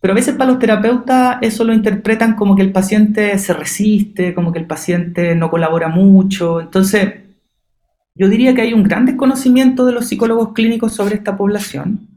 Pero 0.00 0.12
a 0.12 0.16
veces 0.16 0.34
para 0.34 0.50
los 0.50 0.58
terapeutas 0.58 1.38
eso 1.42 1.62
lo 1.64 1.72
interpretan 1.72 2.34
como 2.34 2.56
que 2.56 2.62
el 2.62 2.72
paciente 2.72 3.38
se 3.38 3.52
resiste, 3.52 4.34
como 4.34 4.52
que 4.52 4.58
el 4.58 4.66
paciente 4.66 5.34
no 5.36 5.50
colabora 5.50 5.88
mucho. 5.88 6.60
Entonces, 6.60 7.14
yo 8.14 8.28
diría 8.28 8.54
que 8.54 8.62
hay 8.62 8.74
un 8.74 8.82
gran 8.82 9.06
desconocimiento 9.06 9.86
de 9.86 9.92
los 9.92 10.06
psicólogos 10.08 10.52
clínicos 10.52 10.92
sobre 10.92 11.16
esta 11.16 11.36
población. 11.36 12.08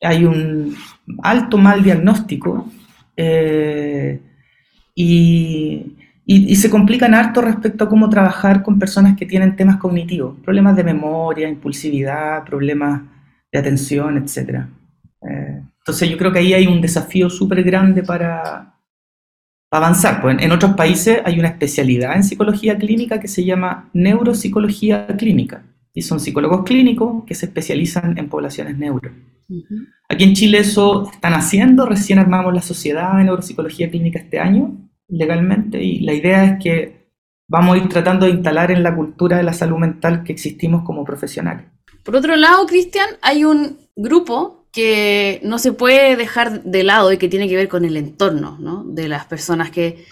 Hay 0.00 0.24
un 0.24 0.76
alto 1.22 1.58
mal 1.58 1.82
diagnóstico. 1.82 2.70
Eh, 3.16 4.20
y, 4.94 5.94
se 6.56 6.68
complican 6.68 7.14
harto 7.14 7.40
respecto 7.40 7.84
a 7.84 7.88
cómo 7.88 8.10
trabajar 8.10 8.62
con 8.62 8.78
personas 8.78 9.16
que 9.16 9.24
tienen 9.24 9.56
temas 9.56 9.78
cognitivos, 9.78 10.36
problemas 10.44 10.76
de 10.76 10.84
memoria, 10.84 11.48
impulsividad, 11.48 12.44
problemas 12.44 13.02
de 13.50 13.58
atención, 13.58 14.18
etc. 14.18 14.66
Eh, 15.22 15.62
entonces 15.78 16.10
yo 16.10 16.18
creo 16.18 16.32
que 16.32 16.40
ahí 16.40 16.52
hay 16.52 16.66
un 16.66 16.82
desafío 16.82 17.30
súper 17.30 17.62
grande 17.62 18.02
para, 18.02 18.78
avanzar. 19.70 20.20
Pues 20.20 20.36
en, 20.40 20.52
otros 20.52 20.74
países 20.74 21.20
hay 21.24 21.38
una 21.38 21.48
especialidad 21.48 22.16
en 22.16 22.24
psicología 22.24 22.76
clínica 22.76 23.20
que 23.20 23.28
se 23.28 23.44
llama 23.44 23.88
neuropsicología 23.92 25.06
clínica. 25.06 25.62
Y 25.98 26.02
son 26.02 26.20
psicólogos 26.20 26.62
clínicos 26.62 27.24
que 27.26 27.34
se 27.34 27.46
especializan 27.46 28.16
en 28.18 28.28
poblaciones 28.28 28.78
neuro. 28.78 29.10
Aquí 30.08 30.22
en 30.22 30.34
Chile 30.34 30.58
eso 30.58 31.10
están 31.10 31.34
haciendo, 31.34 31.86
recién 31.86 32.20
armamos 32.20 32.54
la 32.54 32.62
sociedad 32.62 33.16
de 33.16 33.24
neuropsicología 33.24 33.90
clínica 33.90 34.20
este 34.20 34.38
año 34.38 34.76
legalmente 35.08 35.82
y 35.82 35.98
la 36.00 36.14
idea 36.14 36.44
es 36.44 36.62
que 36.62 37.10
vamos 37.48 37.74
a 37.74 37.78
ir 37.78 37.88
tratando 37.88 38.26
de 38.26 38.32
instalar 38.32 38.70
en 38.70 38.84
la 38.84 38.94
cultura 38.94 39.38
de 39.38 39.42
la 39.42 39.52
salud 39.52 39.78
mental 39.78 40.22
que 40.22 40.32
existimos 40.32 40.84
como 40.84 41.04
profesionales. 41.04 41.66
Por 42.04 42.14
otro 42.14 42.36
lado, 42.36 42.64
Cristian, 42.66 43.08
hay 43.20 43.44
un 43.44 43.78
grupo 43.96 44.68
que 44.70 45.40
no 45.42 45.58
se 45.58 45.72
puede 45.72 46.14
dejar 46.14 46.62
de 46.62 46.84
lado 46.84 47.10
y 47.10 47.18
que 47.18 47.28
tiene 47.28 47.48
que 47.48 47.56
ver 47.56 47.68
con 47.68 47.84
el 47.84 47.96
entorno 47.96 48.56
¿no? 48.60 48.84
de 48.84 49.08
las 49.08 49.24
personas 49.24 49.72
que 49.72 50.06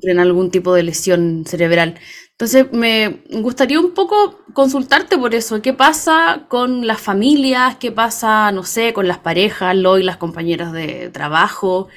tienen 0.00 0.18
algún 0.18 0.50
tipo 0.50 0.74
de 0.74 0.82
lesión 0.82 1.44
cerebral. 1.46 1.94
Entonces, 2.40 2.72
me 2.72 3.16
gustaría 3.42 3.80
un 3.80 3.94
poco 3.94 4.44
consultarte 4.52 5.18
por 5.18 5.34
eso. 5.34 5.60
¿Qué 5.60 5.72
pasa 5.72 6.44
con 6.46 6.86
las 6.86 7.00
familias? 7.00 7.74
¿Qué 7.80 7.90
pasa, 7.90 8.52
no 8.52 8.62
sé, 8.62 8.92
con 8.92 9.08
las 9.08 9.18
parejas, 9.18 9.74
lo 9.74 9.98
y 9.98 10.04
las 10.04 10.18
compañeras 10.18 10.72
de 10.72 11.10
trabajo? 11.12 11.88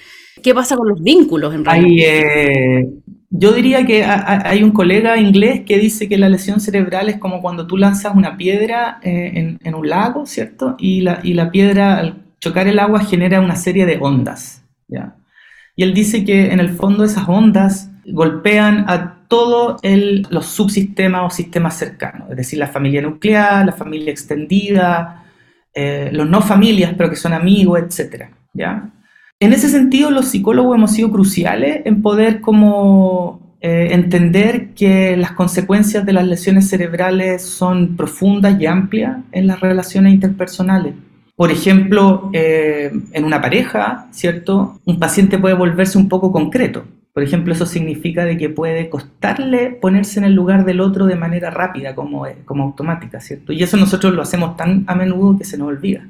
¿Qué 0.41 0.55
pasa 0.55 0.75
con 0.75 0.89
los 0.89 1.00
vínculos 1.00 1.53
en 1.53 1.63
realidad? 1.63 2.07
Eh, 2.07 2.89
yo 3.29 3.53
diría 3.53 3.86
que 3.86 4.03
hay 4.03 4.63
un 4.63 4.71
colega 4.71 5.15
inglés 5.17 5.62
que 5.63 5.77
dice 5.77 6.10
que 6.10 6.17
la 6.17 6.27
lesión 6.27 6.60
cerebral 6.60 7.07
es 7.10 7.19
como 7.19 7.39
cuando 7.39 7.67
tú 7.67 7.77
lanzas 7.77 8.15
una 8.15 8.36
piedra 8.36 9.00
eh, 9.03 9.57
en, 9.63 9.75
un 9.75 9.88
lago, 9.88 10.25
¿cierto? 10.25 10.75
Y 10.79 11.01
la, 11.01 11.19
y 11.21 11.36
la, 11.36 11.51
piedra 11.51 12.00
al 12.00 12.25
chocar 12.39 12.67
el 12.67 12.79
agua 12.79 13.01
genera 13.01 13.41
una 13.41 13.55
serie 13.55 13.86
de 13.86 14.00
ondas, 14.01 14.65
¿ya? 14.88 15.17
Y 15.75 15.83
él 15.83 15.93
dice 15.93 16.25
que 16.25 16.51
en 16.51 16.60
el 16.60 16.69
fondo 16.69 17.03
esas 17.03 17.29
ondas 17.29 17.91
golpean 18.07 18.86
a 18.89 19.20
todos 19.31 19.79
los 20.29 20.45
subsistemas 20.45 21.21
o 21.23 21.29
sistemas 21.33 21.77
cercanos, 21.77 22.29
es 22.31 22.35
decir, 22.35 22.59
la 22.59 22.67
familia 22.67 23.01
nuclear, 23.01 23.65
la 23.65 23.71
familia 23.71 24.11
extendida, 24.11 25.23
eh, 25.73 26.09
los 26.11 26.29
no 26.29 26.41
familias, 26.41 26.93
pero 26.97 27.09
que 27.09 27.15
son 27.15 27.31
amigos, 27.31 27.79
etc. 27.79 28.25
En 29.39 29.53
ese 29.53 29.69
sentido, 29.69 30.11
los 30.11 30.27
psicólogos 30.27 30.75
hemos 30.75 30.91
sido 30.91 31.13
cruciales 31.13 31.81
en 31.85 32.01
poder 32.01 32.41
como 32.41 33.55
eh, 33.61 33.91
entender 33.91 34.73
que 34.73 35.15
las 35.15 35.31
consecuencias 35.31 36.05
de 36.05 36.11
las 36.11 36.27
lesiones 36.27 36.67
cerebrales 36.67 37.41
son 37.41 37.95
profundas 37.95 38.59
y 38.59 38.65
amplias 38.65 39.15
en 39.31 39.47
las 39.47 39.61
relaciones 39.61 40.13
interpersonales. 40.13 40.93
Por 41.38 41.51
ejemplo, 41.51 42.31
eh, 42.33 42.91
en 43.13 43.23
una 43.23 43.39
pareja, 43.39 44.09
¿cierto? 44.11 44.77
Un 44.83 45.00
paciente 45.00 45.38
puede 45.38 45.55
volverse 45.55 45.97
un 45.97 46.09
poco 46.09 46.33
concreto. 46.33 46.83
Por 47.13 47.24
ejemplo, 47.24 47.53
eso 47.53 47.65
significa 47.65 48.24
de 48.24 48.38
que 48.38 48.50
puede 48.50 48.89
costarle 48.89 49.72
ponerse 49.72 50.20
en 50.20 50.25
el 50.25 50.34
lugar 50.34 50.63
del 50.63 50.80
otro 50.80 51.06
de 51.06 51.15
manera 51.15 51.50
rápida, 51.50 51.94
como, 51.94 52.25
como 52.46 52.63
automática, 52.63 53.20
¿cierto? 53.20 53.51
Y 53.51 53.62
eso 53.63 53.75
nosotros 53.75 54.13
lo 54.13 54.22
hacemos 54.22 54.56
tan 54.56 54.86
a 54.88 54.96
menudo 54.96 55.38
que 55.38 55.44
se 55.44 55.58
nos 55.58 55.68
olvida. 55.68 56.08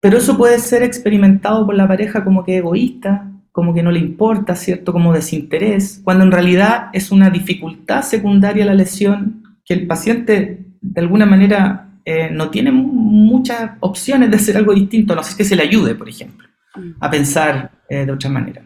Pero 0.00 0.18
eso 0.18 0.36
puede 0.36 0.58
ser 0.58 0.82
experimentado 0.82 1.64
por 1.64 1.74
la 1.74 1.86
pareja 1.86 2.24
como 2.24 2.44
que 2.44 2.58
egoísta, 2.58 3.30
como 3.52 3.72
que 3.72 3.82
no 3.82 3.90
le 3.90 4.00
importa, 4.00 4.54
¿cierto? 4.54 4.92
Como 4.92 5.12
desinterés, 5.12 6.00
cuando 6.04 6.24
en 6.24 6.32
realidad 6.32 6.90
es 6.92 7.10
una 7.10 7.30
dificultad 7.30 8.02
secundaria 8.02 8.64
a 8.64 8.66
la 8.66 8.74
lesión 8.74 9.42
que 9.64 9.74
el 9.74 9.86
paciente 9.86 10.66
de 10.80 11.00
alguna 11.00 11.24
manera 11.24 11.88
eh, 12.04 12.30
no 12.30 12.50
tiene 12.50 12.70
muchas 12.70 13.72
opciones 13.80 14.30
de 14.30 14.36
hacer 14.36 14.56
algo 14.56 14.74
distinto, 14.74 15.14
no 15.14 15.22
sé 15.22 15.36
que 15.36 15.44
se 15.44 15.56
le 15.56 15.62
ayude, 15.62 15.94
por 15.94 16.08
ejemplo, 16.08 16.46
mm. 16.74 16.90
a 17.00 17.10
pensar 17.10 17.70
eh, 17.88 18.04
de 18.04 18.12
otra 18.12 18.28
manera. 18.28 18.62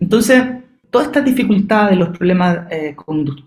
Entonces, 0.00 0.42
todas 0.90 1.08
estas 1.08 1.24
dificultades, 1.24 1.98
los 1.98 2.16
problemas 2.16 2.66
eh, 2.70 2.94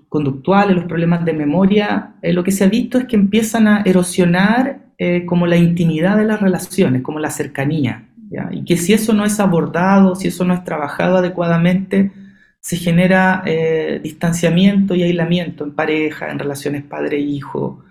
conductuales, 0.10 0.76
los 0.76 0.86
problemas 0.86 1.24
de 1.24 1.34
memoria, 1.34 2.16
lo 2.22 2.44
que 2.44 2.52
se 2.52 2.66
ha 2.66 2.68
visto 2.68 2.98
es 2.98 3.06
que 3.06 3.16
empiezan 3.16 3.68
a 3.68 3.82
erosionar 3.86 4.80
eh, 4.98 5.26
como 5.26 5.46
la 5.46 5.58
intimidad 5.58 6.18
de 6.18 6.26
las 6.26 6.42
relaciones, 6.42 7.04
como 7.04 7.20
la 7.20 7.30
cercanía, 7.30 8.04
y 8.52 8.66
que 8.66 8.78
si 8.78 8.94
eso 8.94 9.14
no 9.14 9.26
es 9.26 9.40
abordado, 9.40 10.16
si 10.16 10.28
eso 10.28 10.44
no 10.44 10.54
es 10.54 10.64
trabajado 10.64 11.18
adecuadamente, 11.18 12.12
se 12.60 12.78
genera 12.78 13.44
eh, 13.46 14.02
distanciamiento 14.04 14.96
y 14.96 15.04
aislamiento 15.04 15.64
en 15.64 15.72
pareja, 15.72 16.30
en 16.30 16.40
relaciones 16.40 16.84
padre-hijo, 16.84 17.84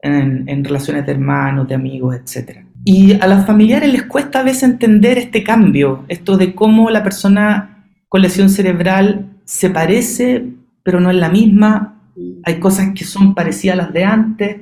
en, 0.00 0.48
en, 0.48 0.64
relaciones 0.64 1.04
de 1.04 1.12
hermanos, 1.12 1.68
de 1.68 1.74
amigos, 1.74 2.16
etc. 2.16 2.60
Y 2.84 3.20
a 3.20 3.26
los 3.26 3.44
familiares 3.44 3.92
les 3.92 4.04
cuesta 4.04 4.40
a 4.40 4.42
veces 4.42 4.62
entender 4.62 5.18
este 5.18 5.42
cambio, 5.42 6.04
esto 6.08 6.36
de 6.36 6.54
cómo 6.54 6.88
la 6.88 7.02
persona 7.02 7.71
con 8.12 8.20
lesión 8.20 8.50
cerebral 8.50 9.38
se 9.46 9.70
parece, 9.70 10.44
pero 10.82 11.00
no 11.00 11.10
es 11.10 11.16
la 11.16 11.30
misma, 11.30 12.10
hay 12.44 12.60
cosas 12.60 12.90
que 12.94 13.04
son 13.04 13.34
parecidas 13.34 13.72
a 13.72 13.84
las 13.84 13.92
de 13.94 14.04
antes, 14.04 14.56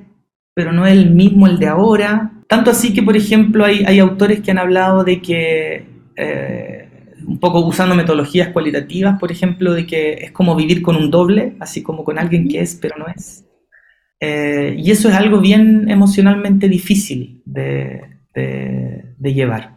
pero 0.54 0.70
no 0.70 0.86
es 0.86 0.92
el 0.92 1.10
mismo 1.10 1.48
el 1.48 1.58
de 1.58 1.66
ahora. 1.66 2.30
Tanto 2.46 2.70
así 2.70 2.94
que, 2.94 3.02
por 3.02 3.16
ejemplo, 3.16 3.64
hay, 3.64 3.82
hay 3.84 3.98
autores 3.98 4.38
que 4.38 4.52
han 4.52 4.58
hablado 4.58 5.02
de 5.02 5.20
que, 5.20 5.84
eh, 6.14 6.88
un 7.26 7.40
poco 7.40 7.66
usando 7.66 7.96
metodologías 7.96 8.50
cualitativas, 8.50 9.18
por 9.18 9.32
ejemplo, 9.32 9.72
de 9.74 9.84
que 9.84 10.12
es 10.12 10.30
como 10.30 10.54
vivir 10.54 10.80
con 10.80 10.94
un 10.94 11.10
doble, 11.10 11.56
así 11.58 11.82
como 11.82 12.04
con 12.04 12.20
alguien 12.20 12.46
que 12.46 12.60
es, 12.60 12.76
pero 12.76 12.98
no 12.98 13.06
es. 13.08 13.44
Eh, 14.20 14.76
y 14.78 14.92
eso 14.92 15.08
es 15.08 15.16
algo 15.16 15.40
bien 15.40 15.90
emocionalmente 15.90 16.68
difícil 16.68 17.42
de, 17.44 18.00
de, 18.32 19.34
llevar. 19.34 19.76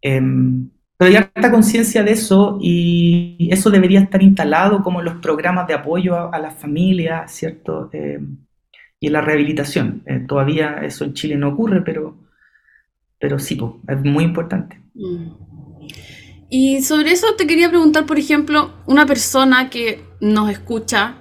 Em, 0.00 0.70
pero 1.00 1.12
hay 1.12 1.16
harta 1.16 1.50
conciencia 1.50 2.02
de 2.02 2.12
eso 2.12 2.58
y 2.60 3.48
eso 3.50 3.70
debería 3.70 4.00
estar 4.00 4.22
instalado 4.22 4.82
como 4.82 5.00
los 5.00 5.14
programas 5.14 5.66
de 5.66 5.72
apoyo 5.72 6.14
a, 6.14 6.28
a 6.28 6.38
las 6.38 6.54
familias, 6.58 7.32
¿cierto? 7.32 7.88
Em, 7.94 8.36
y 9.00 9.06
en 9.06 9.14
la 9.14 9.22
rehabilitación. 9.22 10.02
Eh, 10.04 10.26
todavía 10.28 10.80
eso 10.82 11.04
en 11.04 11.14
Chile 11.14 11.36
no 11.36 11.48
ocurre, 11.48 11.80
pero, 11.80 12.18
pero 13.18 13.38
sí, 13.38 13.58
es 13.88 14.00
muy 14.02 14.24
importante. 14.24 14.78
Mm. 14.92 15.30
Y 16.50 16.82
sobre 16.82 17.12
eso 17.12 17.28
te 17.34 17.46
quería 17.46 17.70
preguntar, 17.70 18.04
por 18.04 18.18
ejemplo, 18.18 18.70
una 18.84 19.06
persona 19.06 19.70
que 19.70 20.04
nos 20.20 20.50
escucha 20.50 21.19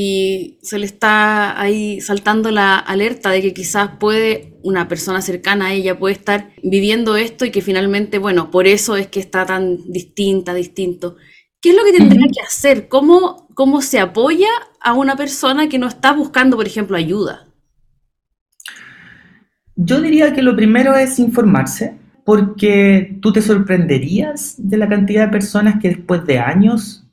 y 0.00 0.60
se 0.62 0.78
le 0.78 0.86
está 0.86 1.60
ahí 1.60 2.00
saltando 2.00 2.52
la 2.52 2.76
alerta 2.78 3.30
de 3.30 3.42
que 3.42 3.52
quizás 3.52 3.96
puede, 3.98 4.56
una 4.62 4.86
persona 4.86 5.20
cercana 5.20 5.66
a 5.66 5.72
ella 5.72 5.98
puede 5.98 6.14
estar 6.14 6.50
viviendo 6.62 7.16
esto 7.16 7.44
y 7.44 7.50
que 7.50 7.62
finalmente, 7.62 8.18
bueno, 8.18 8.52
por 8.52 8.68
eso 8.68 8.96
es 8.96 9.08
que 9.08 9.18
está 9.18 9.44
tan 9.44 9.76
distinta, 9.90 10.54
distinto. 10.54 11.16
¿Qué 11.60 11.70
es 11.70 11.76
lo 11.76 11.82
que 11.82 11.98
tendría 11.98 12.28
que 12.32 12.46
hacer? 12.46 12.86
¿Cómo, 12.86 13.48
¿Cómo 13.54 13.82
se 13.82 13.98
apoya 13.98 14.46
a 14.80 14.92
una 14.92 15.16
persona 15.16 15.68
que 15.68 15.80
no 15.80 15.88
está 15.88 16.12
buscando, 16.12 16.56
por 16.56 16.68
ejemplo, 16.68 16.96
ayuda? 16.96 17.48
Yo 19.74 20.00
diría 20.00 20.32
que 20.32 20.42
lo 20.42 20.54
primero 20.54 20.94
es 20.94 21.18
informarse, 21.18 21.98
porque 22.24 23.18
tú 23.20 23.32
te 23.32 23.42
sorprenderías 23.42 24.54
de 24.58 24.76
la 24.76 24.88
cantidad 24.88 25.26
de 25.26 25.32
personas 25.32 25.80
que 25.82 25.88
después 25.88 26.24
de 26.24 26.38
años 26.38 27.04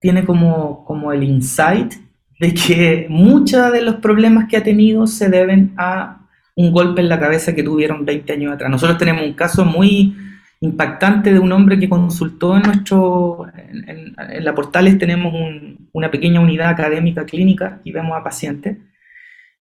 tiene 0.00 0.24
como, 0.24 0.84
como 0.84 1.12
el 1.12 1.22
insight 1.22 1.94
de 2.38 2.54
que 2.54 3.06
muchos 3.08 3.72
de 3.72 3.82
los 3.82 3.96
problemas 3.96 4.48
que 4.48 4.56
ha 4.56 4.62
tenido 4.62 5.06
se 5.06 5.28
deben 5.28 5.72
a 5.76 6.20
un 6.56 6.72
golpe 6.72 7.00
en 7.00 7.08
la 7.08 7.18
cabeza 7.18 7.54
que 7.54 7.62
tuvieron 7.62 8.04
20 8.04 8.32
años 8.32 8.52
atrás. 8.52 8.70
Nosotros 8.70 8.98
tenemos 8.98 9.24
un 9.24 9.34
caso 9.34 9.64
muy 9.64 10.16
impactante 10.60 11.32
de 11.32 11.38
un 11.38 11.52
hombre 11.52 11.78
que 11.78 11.88
consultó 11.88 12.56
en 12.56 12.62
nuestro, 12.62 13.46
en, 13.56 14.14
la 14.44 14.54
Portales 14.54 14.98
tenemos 14.98 15.34
una 15.92 16.10
pequeña 16.10 16.40
unidad 16.40 16.68
académica 16.68 17.26
clínica 17.26 17.80
y 17.84 17.92
vemos 17.92 18.16
a 18.16 18.22
pacientes, 18.22 18.78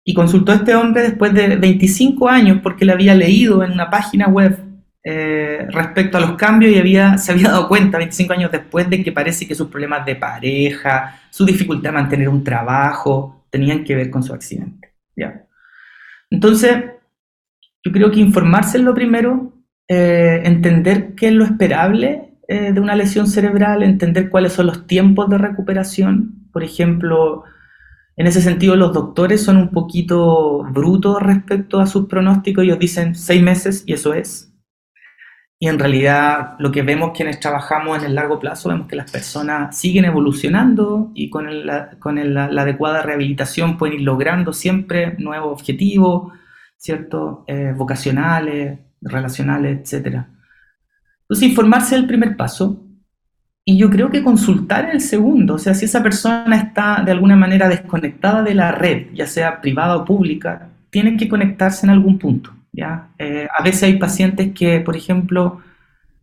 y 0.04 0.13
consultó 0.13 0.51
a 0.51 0.56
este 0.56 0.75
hombre 0.75 1.04
después 1.04 1.34
de 1.34 1.56
25 1.56 2.28
años 2.28 2.60
porque 2.62 2.86
le 2.86 2.92
había 2.92 3.16
leído 3.16 3.63
en 3.63 3.72
una 3.72 3.90
página 3.90 4.28
web 4.28 4.58
eh, 5.03 5.65
respecto 5.70 6.17
a 6.17 6.22
los 6.22 6.36
cambios 6.36 6.72
y 6.72 6.77
había, 6.77 7.17
se 7.17 7.31
había 7.31 7.50
dado 7.50 7.67
cuenta 7.67 7.98
25 7.98 8.34
años 8.34 8.51
después 8.51 8.89
de 8.89 9.03
que 9.03 9.12
parece 9.12 9.48
que 9.48 9.55
sus 9.55 9.67
problemas 9.67 10.05
de 10.05 10.15
pareja, 10.15 11.20
su 11.31 11.46
dificultad 11.46 11.89
de 11.89 11.93
mantener 11.93 12.29
un 12.29 12.43
trabajo, 12.43 13.46
tenían 13.50 13.84
que 13.84 13.96
ver 13.96 14.10
con 14.10 14.22
su 14.22 14.34
accidente. 14.34 14.93
¿ya? 15.15 15.46
Entonces, 16.29 16.86
yo 17.84 17.91
creo 17.91 18.12
que 18.12 18.20
informarse 18.20 18.77
es 18.77 18.84
lo 18.84 18.93
primero, 18.93 19.53
eh, 19.88 20.41
entender 20.46 21.15
qué 21.15 21.29
es 21.29 21.34
lo 21.34 21.46
esperable 21.46 22.36
eh, 22.48 22.72
de 22.72 22.79
una 22.79 22.96
lesión 22.96 23.27
cerebral, 23.27 23.81
entender 23.81 24.29
cuáles 24.29 24.53
son 24.53 24.67
los 24.67 24.86
tiempos 24.86 25.29
de 25.29 25.39
recuperación. 25.39 26.48
Por 26.53 26.63
ejemplo, 26.63 27.43
en 28.17 28.27
ese 28.27 28.41
sentido 28.41 28.75
los 28.75 28.93
doctores 28.93 29.41
son 29.43 29.58
un 29.58 29.72
poquito 29.72 30.63
brutos 30.72 31.22
respecto 31.22 31.79
a 31.79 31.88
sus 31.88 32.08
pronósticos. 32.08 32.63
Ellos 32.63 32.77
dicen 32.77 33.15
seis 33.15 33.41
meses 33.41 33.84
y 33.88 33.93
eso 33.93 34.13
es. 34.13 34.50
Y 35.63 35.68
en 35.68 35.77
realidad 35.77 36.56
lo 36.58 36.72
que 36.72 36.82
vemos 36.82 37.12
quienes 37.15 37.39
trabajamos 37.39 38.00
en 38.00 38.06
el 38.06 38.15
largo 38.15 38.39
plazo, 38.39 38.70
vemos 38.70 38.88
que 38.88 38.96
las 38.96 39.12
personas 39.12 39.77
siguen 39.77 40.06
evolucionando 40.06 41.12
y 41.13 41.30
con, 41.30 41.68
la, 41.68 41.91
adecuada 42.58 43.03
rehabilitación 43.03 43.77
pueden 43.77 44.00
ir 44.00 44.01
logrando 44.01 44.53
siempre 44.53 45.15
nuevos 45.20 45.53
objetivos, 45.53 46.34
¿cierto? 46.77 47.44
Eh, 47.46 47.75
vocacionales, 47.77 48.80
relacionales, 49.01 49.94
etc. 49.94 50.24
Entonces, 51.22 51.50
informarse 51.50 51.94
es 51.94 52.01
el 52.01 52.08
primer 52.08 52.36
paso. 52.36 52.84
Y 53.63 53.77
yo 53.77 53.91
creo 53.91 54.10
que 54.10 54.24
consultar 54.24 54.86
es 54.86 54.94
el 54.96 55.01
segundo. 55.01 55.53
O 55.53 55.60
sea, 55.60 55.75
si 55.75 55.86
esa 55.86 56.01
persona 56.01 56.56
está 56.56 57.03
de 57.06 57.12
alguna 57.12 57.36
manera 57.36 57.70
desconectada 57.70 58.41
de 58.41 58.56
la 58.56 58.72
red, 58.72 59.13
ya 59.13 59.27
sea 59.27 59.62
privada 59.62 59.98
o 59.98 60.06
pública, 60.06 60.70
tienen 60.89 61.18
que 61.18 61.30
conectarse 61.30 61.86
en 61.86 61.91
algún 61.91 62.18
punto. 62.18 62.51
¿Ya? 62.72 63.10
Eh, 63.18 63.48
a 63.58 63.63
veces 63.63 63.84
hay 63.84 63.98
pacientes 63.98 64.54
que, 64.54 64.80
por 64.80 64.96
ejemplo, 64.96 65.62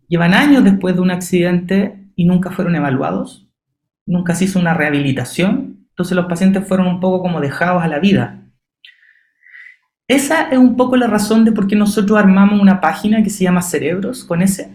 llevan 0.08 0.34
años 0.34 0.64
después 0.64 0.94
de 0.94 1.02
un 1.02 1.10
accidente 1.10 2.06
y 2.16 2.24
nunca 2.24 2.50
fueron 2.50 2.74
evaluados, 2.74 3.48
nunca 4.06 4.34
se 4.34 4.46
hizo 4.46 4.58
una 4.58 4.74
rehabilitación, 4.74 5.86
entonces 5.90 6.16
los 6.16 6.26
pacientes 6.26 6.66
fueron 6.66 6.86
un 6.86 7.00
poco 7.00 7.22
como 7.22 7.40
dejados 7.40 7.82
a 7.82 7.88
la 7.88 7.98
vida. 7.98 8.42
Esa 10.08 10.48
es 10.48 10.58
un 10.58 10.76
poco 10.76 10.96
la 10.96 11.06
razón 11.06 11.44
de 11.44 11.52
por 11.52 11.66
qué 11.66 11.76
nosotros 11.76 12.18
armamos 12.18 12.58
una 12.60 12.80
página 12.80 13.22
que 13.22 13.28
se 13.28 13.44
llama 13.44 13.60
Cerebros 13.60 14.24
con 14.24 14.40
S, 14.40 14.74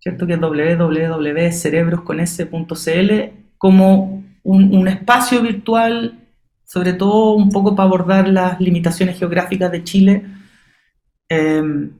¿cierto? 0.00 0.26
Que 0.26 0.32
es 0.34 0.40
www.cerebrosconS.cl 0.40 3.10
como 3.58 4.24
un, 4.42 4.74
un 4.74 4.88
espacio 4.88 5.40
virtual, 5.40 6.18
sobre 6.64 6.94
todo 6.94 7.34
un 7.34 7.50
poco 7.50 7.76
para 7.76 7.86
abordar 7.86 8.26
las 8.26 8.60
limitaciones 8.60 9.16
geográficas 9.18 9.70
de 9.70 9.84
Chile, 9.84 10.24
Em, 11.32 11.92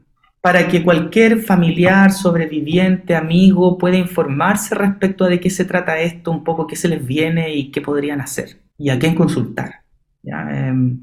para 0.43 0.67
que 0.67 0.83
cualquier 0.83 1.41
familiar, 1.41 2.13
sobreviviente, 2.13 3.15
amigo 3.15 3.79
pueda 3.79 3.97
informarse 3.97 4.75
respecto 4.75 5.25
a 5.25 5.29
de 5.29 5.39
qué 5.39 5.51
se 5.51 5.65
trata 5.65 6.01
esto, 6.01 6.33
un 6.33 6.43
poco 6.43 6.67
qué 6.67 6.75
se 6.75 6.89
les 6.89 7.07
viene 7.07 7.55
y 7.55 7.71
qué 7.71 7.81
podrían 7.81 8.21
hacer 8.21 8.59
y 8.77 8.91
a 8.91 8.99
quién 8.99 9.15
consultar. 9.15 9.85
Em, 10.25 11.01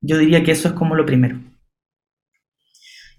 yo 0.00 0.18
diría 0.18 0.44
que 0.44 0.52
eso 0.52 0.68
es 0.68 0.74
como 0.74 0.94
lo 0.94 1.04
primero. 1.04 1.40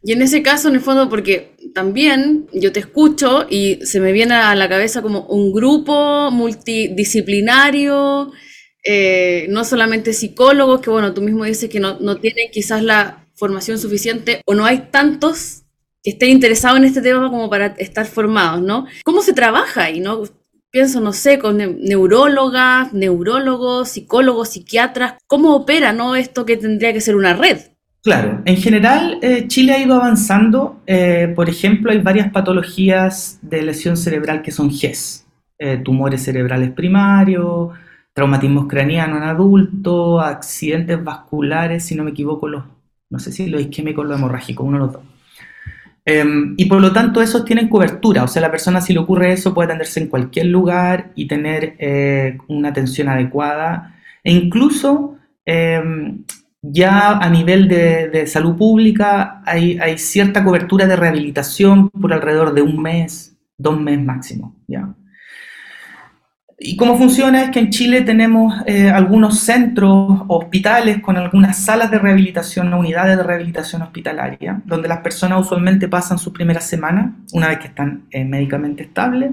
Y 0.02 0.14
en 0.14 0.22
ese 0.22 0.42
caso, 0.42 0.70
en 0.70 0.76
el 0.76 0.82
fondo, 0.82 1.10
porque 1.10 1.56
también 1.74 2.48
yo 2.54 2.72
te 2.72 2.80
escucho 2.80 3.46
y 3.50 3.80
se 3.86 4.00
me 4.00 4.14
viene 4.14 4.36
a 4.36 4.56
la 4.56 4.70
cabeza 4.70 5.02
como 5.02 5.26
un 5.26 5.52
grupo 5.52 6.32
multidisciplinario, 6.32 8.32
eh, 8.84 9.48
no 9.50 9.66
solamente 9.66 10.14
psicólogos, 10.14 10.80
que 10.80 10.92
bueno, 10.92 11.14
tú 11.14 11.22
mismo 11.22 11.44
dices 11.44 11.70
que 11.70 11.80
no, 11.80 12.00
no 12.00 12.18
tienen 12.18 12.52
quizás 12.52 12.84
la 12.84 13.25
formación 13.36 13.78
suficiente 13.78 14.42
o 14.46 14.54
no 14.54 14.66
hay 14.66 14.88
tantos 14.92 15.64
que 16.04 16.12
estén 16.12 16.30
interesados 16.30 16.78
en 16.78 16.86
este 16.86 17.02
tema 17.02 17.30
como 17.30 17.50
para 17.50 17.68
estar 17.78 18.06
formados, 18.06 18.62
¿no? 18.62 18.86
¿Cómo 19.04 19.22
se 19.22 19.34
trabaja 19.34 19.86
ahí, 19.86 20.00
no? 20.00 20.24
Pienso, 20.70 21.02
no 21.02 21.14
sé, 21.14 21.40
con 21.40 21.58
neurólogas, 21.58 22.94
neurólogos, 22.94 23.90
psicólogos, 23.90 24.50
psiquiatras, 24.50 25.16
¿cómo 25.26 25.56
opera, 25.56 25.94
no? 25.94 26.16
Esto 26.16 26.46
que 26.46 26.58
tendría 26.58 26.94
que 26.94 27.02
ser 27.02 27.16
una 27.16 27.34
red. 27.34 27.60
Claro, 28.04 28.44
en 28.46 28.58
general 28.58 29.18
eh, 29.24 29.48
Chile 29.48 29.74
ha 29.74 29.80
ido 29.80 29.96
avanzando. 29.96 30.80
Eh, 30.86 31.34
por 31.36 31.50
ejemplo, 31.50 31.92
hay 31.92 32.02
varias 32.02 32.32
patologías 32.32 33.40
de 33.42 33.64
lesión 33.64 33.98
cerebral 33.98 34.44
que 34.44 34.52
son 34.52 34.70
GES, 34.70 35.26
eh, 35.58 35.78
tumores 35.78 36.24
cerebrales 36.24 36.70
primarios, 36.70 37.72
traumatismos 38.14 38.68
craneanos 38.68 39.18
en 39.18 39.24
adultos, 39.24 40.24
accidentes 40.24 41.04
vasculares, 41.04 41.84
si 41.84 41.96
no 41.96 42.04
me 42.04 42.12
equivoco, 42.12 42.48
los 42.48 42.64
no 43.10 43.20
sé 43.20 43.32
si 43.32 43.48
lo 43.48 43.60
isquémico 43.60 44.02
o 44.02 44.04
lo 44.04 44.16
hemorrágico, 44.16 44.64
uno 44.64 44.78
de 44.78 44.84
los 44.86 44.94
dos. 44.94 45.04
Em, 46.08 46.54
y 46.58 46.66
por 46.66 46.82
lo 46.82 46.94
tanto 46.94 47.22
esos 47.22 47.46
tienen 47.46 47.68
cobertura, 47.68 48.24
o 48.24 48.28
sea, 48.28 48.42
la 48.42 48.52
persona 48.52 48.80
si 48.80 48.94
le 48.94 49.00
ocurre 49.00 49.34
eso 49.34 49.56
puede 49.56 49.66
atenderse 49.68 50.00
en 50.00 50.08
cualquier 50.08 50.46
lugar 50.48 51.12
y 51.16 51.28
tener 51.28 51.76
eh, 51.80 52.38
una 52.48 52.70
atención 52.70 53.10
adecuada. 53.10 53.96
E 54.24 54.32
incluso 54.32 55.18
em, 55.46 56.24
ya 56.62 57.18
a 57.18 57.30
nivel 57.30 57.68
de, 57.68 58.28
salud 58.28 58.56
pública 58.56 59.42
hay, 59.46 59.78
hay, 59.80 59.98
cierta 59.98 60.44
cobertura 60.44 60.88
de 60.88 60.96
rehabilitación 60.96 61.90
por 61.90 62.14
alrededor 62.14 62.54
de 62.54 62.62
un 62.62 62.82
mes, 62.82 63.36
dos 63.58 63.80
meses 63.80 64.06
máximo. 64.06 64.56
¿ya? 64.68 64.94
Y 66.58 66.78
cómo 66.78 66.98
funciona 66.98 67.44
es 67.44 67.50
que 67.50 67.60
en 67.60 67.70
Chile 67.70 68.02
tenemos 68.02 68.54
eh, 68.66 68.90
algunos 68.90 69.40
centros, 69.40 70.22
hospitales 70.28 71.02
con 71.02 71.18
algunas 71.18 71.58
salas 71.58 71.92
de 71.92 72.00
rehabilitación, 72.00 72.74
unidades 72.74 73.18
de 73.18 73.24
rehabilitación 73.24 73.82
hospitalaria, 73.82 74.62
donde 74.66 74.88
las 74.88 75.00
personas 75.00 75.42
usualmente 75.42 75.90
pasan 75.90 76.18
sus 76.18 76.32
primeras 76.32 76.66
semanas, 76.66 77.12
una 77.34 77.50
vez 77.50 77.60
que 77.60 77.68
están 77.68 78.06
eh, 78.10 78.24
médicamente 78.24 78.84
estables. 78.84 79.32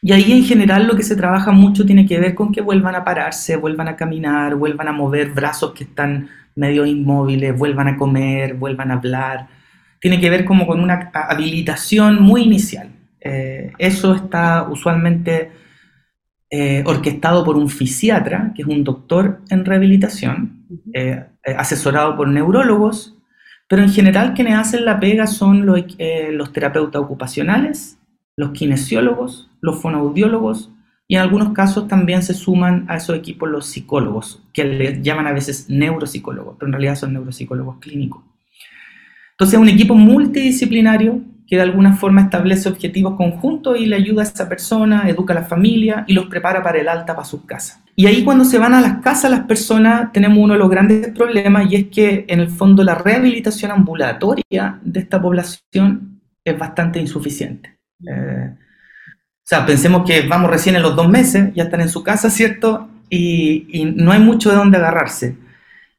Y 0.00 0.12
ahí 0.12 0.32
en 0.32 0.44
general 0.44 0.86
lo 0.86 0.96
que 0.96 1.02
se 1.02 1.16
trabaja 1.16 1.52
mucho 1.52 1.84
tiene 1.84 2.06
que 2.06 2.18
ver 2.18 2.34
con 2.34 2.50
que 2.50 2.62
vuelvan 2.62 2.94
a 2.94 3.04
pararse, 3.04 3.56
vuelvan 3.56 3.88
a 3.88 3.96
caminar, 3.96 4.54
vuelvan 4.54 4.88
a 4.88 4.92
mover 4.92 5.30
brazos 5.30 5.72
que 5.72 5.84
están 5.84 6.28
medio 6.56 6.86
inmóviles, 6.86 7.56
vuelvan 7.56 7.88
a 7.88 7.96
comer, 7.96 8.54
vuelvan 8.54 8.90
a 8.90 8.94
hablar. 8.94 9.48
Tiene 10.00 10.20
que 10.20 10.30
ver 10.30 10.44
como 10.46 10.66
con 10.66 10.80
una 10.80 11.10
habilitación 11.12 12.22
muy 12.22 12.42
inicial. 12.42 12.90
Eh, 13.20 13.72
eso 13.78 14.14
está 14.14 14.66
usualmente 14.70 15.63
eh, 16.56 16.84
orquestado 16.86 17.42
por 17.42 17.56
un 17.56 17.68
fisiatra, 17.68 18.52
que 18.54 18.62
es 18.62 18.68
un 18.68 18.84
doctor 18.84 19.40
en 19.50 19.64
rehabilitación, 19.64 20.64
eh, 20.92 21.24
eh, 21.44 21.54
asesorado 21.58 22.16
por 22.16 22.28
neurólogos, 22.28 23.16
pero 23.68 23.82
en 23.82 23.90
general 23.90 24.34
quienes 24.34 24.54
hacen 24.54 24.84
la 24.84 25.00
pega 25.00 25.26
son 25.26 25.66
los, 25.66 25.80
los 26.30 26.52
terapeutas 26.52 27.02
ocupacionales, 27.02 27.98
los 28.36 28.52
kinesiólogos, 28.52 29.50
los 29.60 29.82
fonoaudiólogos 29.82 30.70
y 31.08 31.16
en 31.16 31.22
algunos 31.22 31.52
casos 31.54 31.88
también 31.88 32.22
se 32.22 32.34
suman 32.34 32.86
a 32.88 32.98
esos 32.98 33.16
equipos 33.16 33.50
los 33.50 33.66
psicólogos, 33.66 34.40
que 34.52 34.62
le 34.62 35.02
llaman 35.02 35.26
a 35.26 35.32
veces 35.32 35.68
neuropsicólogos, 35.68 36.54
pero 36.56 36.68
en 36.68 36.74
realidad 36.74 36.94
son 36.94 37.14
neuropsicólogos 37.14 37.78
clínicos. 37.80 38.22
Entonces 39.32 39.54
es 39.54 39.60
un 39.60 39.68
equipo 39.70 39.96
multidisciplinario 39.96 41.20
que 41.46 41.56
de 41.56 41.62
alguna 41.62 41.94
forma 41.96 42.22
establece 42.22 42.68
objetivos 42.68 43.16
conjuntos 43.16 43.78
y 43.78 43.86
le 43.86 43.96
ayuda 43.96 44.22
a 44.22 44.24
esa 44.24 44.48
persona, 44.48 45.08
educa 45.08 45.34
a 45.34 45.40
la 45.40 45.44
familia 45.44 46.04
y 46.06 46.14
los 46.14 46.26
prepara 46.26 46.62
para 46.62 46.78
el 46.78 46.88
alta 46.88 47.14
para 47.14 47.26
sus 47.26 47.44
casas. 47.44 47.80
Y 47.96 48.06
ahí 48.06 48.24
cuando 48.24 48.44
se 48.44 48.58
van 48.58 48.74
a 48.74 48.80
las 48.80 48.98
casas 49.02 49.30
las 49.30 49.40
personas 49.40 50.10
tenemos 50.12 50.38
uno 50.38 50.54
de 50.54 50.58
los 50.58 50.70
grandes 50.70 51.08
problemas 51.12 51.70
y 51.70 51.76
es 51.76 51.86
que 51.88 52.24
en 52.28 52.40
el 52.40 52.48
fondo 52.48 52.82
la 52.82 52.94
rehabilitación 52.94 53.70
ambulatoria 53.70 54.80
de 54.82 55.00
esta 55.00 55.20
población 55.20 56.20
es 56.44 56.58
bastante 56.58 56.98
insuficiente. 56.98 57.78
Eh, 58.06 58.50
o 58.52 59.46
sea, 59.46 59.66
pensemos 59.66 60.04
que 60.06 60.26
vamos 60.26 60.50
recién 60.50 60.76
en 60.76 60.82
los 60.82 60.96
dos 60.96 61.08
meses, 61.08 61.52
ya 61.54 61.64
están 61.64 61.82
en 61.82 61.90
su 61.90 62.02
casa, 62.02 62.30
¿cierto? 62.30 62.88
Y, 63.10 63.66
y 63.70 63.84
no 63.84 64.10
hay 64.12 64.18
mucho 64.18 64.50
de 64.50 64.56
dónde 64.56 64.78
agarrarse. 64.78 65.36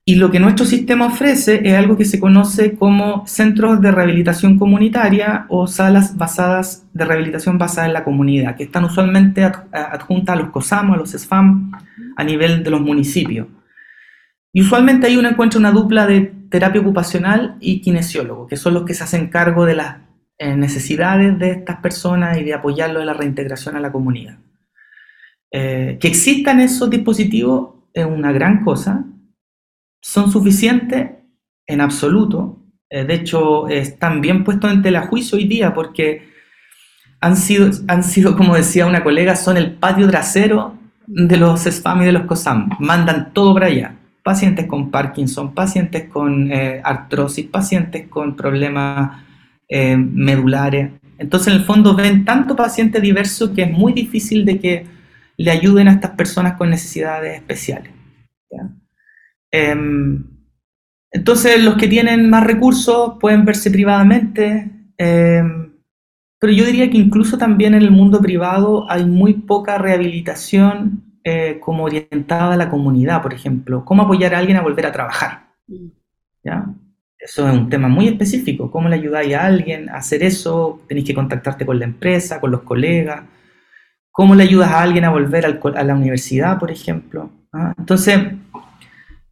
Y 0.08 0.16
lo 0.16 0.30
que 0.30 0.40
nuestro 0.40 0.68
sistema 0.68 1.08
ofrece 1.08 1.68
es 1.68 1.74
algo 1.74 1.98
que 1.98 2.06
se 2.06 2.20
conoce 2.20 2.76
como 2.76 3.26
centros 3.26 3.82
de 3.82 3.90
rehabilitación 3.90 4.60
comunitaria 4.60 5.48
o 5.50 5.66
salas 5.66 6.16
basadas 6.16 6.86
de 6.94 7.06
rehabilitación 7.06 7.58
basada 7.58 7.88
en 7.88 7.94
la 7.94 8.04
comunidad, 8.04 8.56
que 8.56 8.66
están 8.66 8.86
usualmente 8.86 9.44
adjuntas 9.44 10.36
a 10.36 10.40
los 10.40 10.52
COSAM 10.52 10.94
a 10.94 10.98
los 10.98 11.10
SFAM 11.10 11.72
a 12.16 12.24
nivel 12.24 12.64
de 12.64 12.70
los 12.70 12.82
municipios. 12.82 13.48
Y 14.54 14.62
usualmente 14.62 15.08
ahí 15.08 15.18
uno 15.18 15.28
encuentra 15.28 15.60
una 15.60 15.72
dupla 15.72 16.06
de 16.06 16.32
terapia 16.52 16.82
ocupacional 16.82 17.58
y 17.60 17.82
kinesiólogo, 17.82 18.46
que 18.46 18.58
son 18.58 18.76
los 18.76 18.86
que 18.86 18.94
se 18.94 19.04
hacen 19.04 19.30
cargo 19.30 19.66
de 19.66 19.76
las 19.76 19.98
eh, 20.38 20.56
necesidades 20.56 21.40
de 21.40 21.50
estas 21.50 21.78
personas 21.78 22.38
y 22.38 22.44
de 22.44 22.54
apoyarlo 22.54 23.00
en 23.00 23.08
la 23.08 23.14
reintegración 23.14 23.76
a 23.76 23.80
la 23.80 23.92
comunidad. 23.92 24.38
Eh, 25.52 25.98
que 26.00 26.08
existan 26.08 26.60
esos 26.60 26.92
dispositivos 26.92 27.72
es 27.92 28.06
una 28.06 28.32
gran 28.32 28.64
cosa, 28.64 29.04
son 30.06 30.32
suficientes 30.32 31.10
en 31.66 31.82
absoluto. 31.82 32.60
Eh, 32.92 33.06
de 33.06 33.16
hecho, 33.16 33.68
están 33.68 34.22
bien 34.22 34.44
puestos 34.44 34.72
en 34.72 34.84
tela 34.84 35.08
juicio 35.08 35.36
hoy 35.36 35.46
día 35.46 35.74
porque 35.74 36.30
han 37.22 37.36
sido, 37.36 37.72
han 37.88 38.04
sido, 38.04 38.38
como 38.38 38.56
decía 38.56 38.86
una 38.86 39.04
colega, 39.04 39.36
son 39.36 39.58
el 39.58 39.74
patio 39.74 40.08
trasero 40.08 40.78
de 41.08 41.38
los 41.38 41.62
SFAM 41.62 42.04
y 42.04 42.06
de 42.06 42.12
los 42.12 42.26
COSAM. 42.26 42.70
Mandan 42.80 43.34
todo 43.34 43.56
para 43.56 43.66
allá. 43.66 43.96
Pacientes 44.22 44.68
con 44.68 44.92
Parkinson, 44.92 45.56
pacientes 45.56 46.08
con 46.08 46.52
eh, 46.52 46.82
artrosis, 46.84 47.48
pacientes 47.48 48.08
con 48.08 48.36
problemas 48.36 49.24
eh, 49.68 49.98
medulares. 49.98 50.92
Entonces, 51.18 51.48
en 51.48 51.62
el 51.62 51.66
fondo, 51.66 51.96
ven 51.96 52.26
tanto 52.26 52.56
paciente 52.56 53.02
diverso 53.02 53.56
que 53.56 53.64
es 53.64 53.72
muy 53.72 53.92
difícil 53.92 54.46
de 54.46 54.60
que 54.60 54.86
le 55.38 55.50
ayuden 55.50 55.88
a 55.88 55.94
estas 55.94 56.12
personas 56.12 56.54
con 56.58 56.70
necesidades 56.70 57.36
especiales. 57.36 57.96
Entonces, 61.12 61.64
los 61.64 61.76
que 61.76 61.88
tienen 61.88 62.30
más 62.30 62.44
recursos 62.44 63.14
pueden 63.20 63.46
verse 63.46 63.72
privadamente, 63.72 64.70
em, 64.98 65.72
pero 66.40 66.54
yo 66.54 66.66
diría 66.66 66.90
que 66.90 66.98
incluso 66.98 67.38
también 67.38 67.74
en 67.74 67.82
el 67.82 67.92
mundo 67.92 68.20
privado 68.22 68.90
hay 68.92 69.06
muy 69.06 69.34
poca 69.34 69.78
rehabilitación 69.78 71.04
eh, 71.24 71.60
como 71.60 71.86
orientada 71.86 72.54
a 72.54 72.58
la 72.58 72.70
comunidad, 72.70 73.22
por 73.22 73.34
ejemplo. 73.34 73.84
¿Cómo 73.86 74.04
apoyar 74.04 74.36
a 74.36 74.40
alguien 74.40 74.58
a 74.58 74.62
volver 74.62 74.86
a 74.86 74.92
trabajar? 74.92 75.48
¿Ya? 76.44 76.68
Eso 77.18 77.48
es 77.50 77.58
un 77.58 77.70
tema 77.70 77.88
muy 77.88 78.08
específico. 78.08 78.70
¿Cómo 78.70 78.90
le 78.90 78.96
ayudáis 78.96 79.34
a 79.34 79.46
alguien 79.46 79.90
a 79.90 79.96
hacer 79.96 80.22
eso? 80.22 80.82
Tenéis 80.88 81.08
que 81.08 81.16
contactarte 81.16 81.66
con 81.66 81.80
la 81.80 81.86
empresa, 81.86 82.40
con 82.40 82.52
los 82.52 82.62
colegas. 82.62 83.24
¿Cómo 84.12 84.36
le 84.36 84.44
ayudas 84.44 84.70
a 84.70 84.84
alguien 84.84 85.06
a 85.06 85.10
volver 85.10 85.46
a 85.46 85.84
la 85.84 85.96
universidad, 85.96 86.60
por 86.60 86.70
ejemplo? 86.70 87.32
¿Ah? 87.52 87.74
Entonces, 87.78 88.20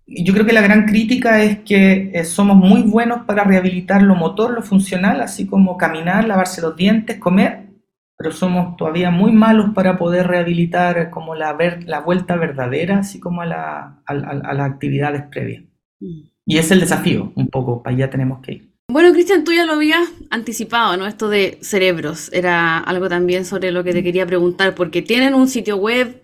yo 0.05 0.33
creo 0.33 0.45
que 0.45 0.53
la 0.53 0.61
gran 0.61 0.85
crítica 0.85 1.43
es 1.43 1.59
que 1.59 2.11
eh, 2.13 2.25
somos 2.25 2.57
muy 2.57 2.81
buenos 2.81 3.25
para 3.25 3.43
rehabilitar 3.43 4.01
lo 4.01 4.15
motor, 4.15 4.53
lo 4.53 4.61
funcional, 4.61 5.21
así 5.21 5.47
como 5.47 5.77
caminar, 5.77 6.27
lavarse 6.27 6.61
los 6.61 6.75
dientes, 6.75 7.17
comer, 7.17 7.69
pero 8.17 8.31
somos 8.31 8.77
todavía 8.77 9.11
muy 9.11 9.31
malos 9.31 9.71
para 9.73 9.97
poder 9.97 10.27
rehabilitar 10.27 11.09
como 11.09 11.35
la, 11.35 11.57
la 11.85 11.99
vuelta 12.01 12.35
verdadera, 12.35 12.99
así 12.99 13.19
como 13.19 13.41
a, 13.41 13.45
la, 13.45 14.01
a, 14.05 14.11
a 14.11 14.53
las 14.53 14.71
actividades 14.71 15.23
previas. 15.31 15.63
Mm. 15.99 16.21
Y 16.45 16.57
es 16.57 16.71
el 16.71 16.81
desafío, 16.81 17.31
un 17.35 17.47
poco, 17.47 17.81
para 17.81 17.95
allá 17.95 18.09
tenemos 18.09 18.41
que 18.41 18.51
ir. 18.53 18.73
Bueno, 18.89 19.13
Cristian, 19.13 19.45
tú 19.45 19.53
ya 19.53 19.65
lo 19.65 19.73
habías 19.73 20.11
anticipado, 20.29 20.97
¿no? 20.97 21.07
Esto 21.07 21.29
de 21.29 21.57
cerebros, 21.61 22.29
era 22.33 22.77
algo 22.77 23.07
también 23.07 23.45
sobre 23.45 23.71
lo 23.71 23.83
que 23.83 23.93
te 23.93 24.03
quería 24.03 24.25
preguntar, 24.25 24.75
porque 24.75 25.01
tienen 25.01 25.33
un 25.33 25.47
sitio 25.47 25.77
web, 25.77 26.21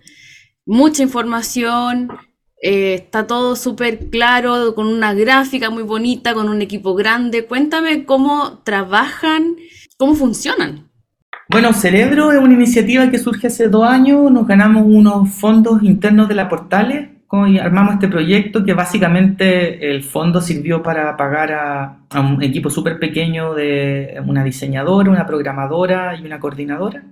mucha 0.65 1.01
información, 1.01 2.09
eh, 2.61 2.95
está 2.95 3.27
todo 3.27 3.55
súper 3.55 4.09
claro, 4.09 4.75
con 4.75 4.87
una 4.87 5.13
gráfica 5.13 5.69
muy 5.69 5.83
bonita, 5.83 6.33
con 6.33 6.49
un 6.49 6.61
equipo 6.61 6.95
grande. 6.95 7.45
Cuéntame 7.45 8.05
cómo 8.05 8.59
trabajan, 8.63 9.55
cómo 9.97 10.15
funcionan. 10.15 10.89
Bueno, 11.49 11.73
Cerebro 11.73 12.31
es 12.31 12.39
una 12.39 12.53
iniciativa 12.53 13.09
que 13.09 13.17
surge 13.17 13.47
hace 13.47 13.69
dos 13.69 13.87
años, 13.87 14.31
nos 14.31 14.47
ganamos 14.47 14.83
unos 14.85 15.29
fondos 15.29 15.81
internos 15.83 16.27
de 16.27 16.35
la 16.35 16.47
Portales 16.47 17.09
armamos 17.31 17.95
este 17.95 18.07
proyecto 18.07 18.63
que 18.63 18.73
básicamente 18.73 19.91
el 19.91 20.03
fondo 20.03 20.41
sirvió 20.41 20.81
para 20.81 21.15
pagar 21.15 21.51
a, 21.51 22.19
un 22.19 22.41
equipo 22.41 22.69
súper 22.69 22.99
pequeño 22.99 23.53
de 23.53 24.19
una 24.25 24.43
diseñadora, 24.43 25.11
una 25.11 25.27
programadora 25.27 26.15
y 26.17 26.25
una 26.25 26.39
coordinadora. 26.39 27.03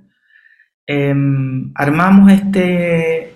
Em, 0.88 1.72
armamos 1.76 2.32
este, 2.32 3.34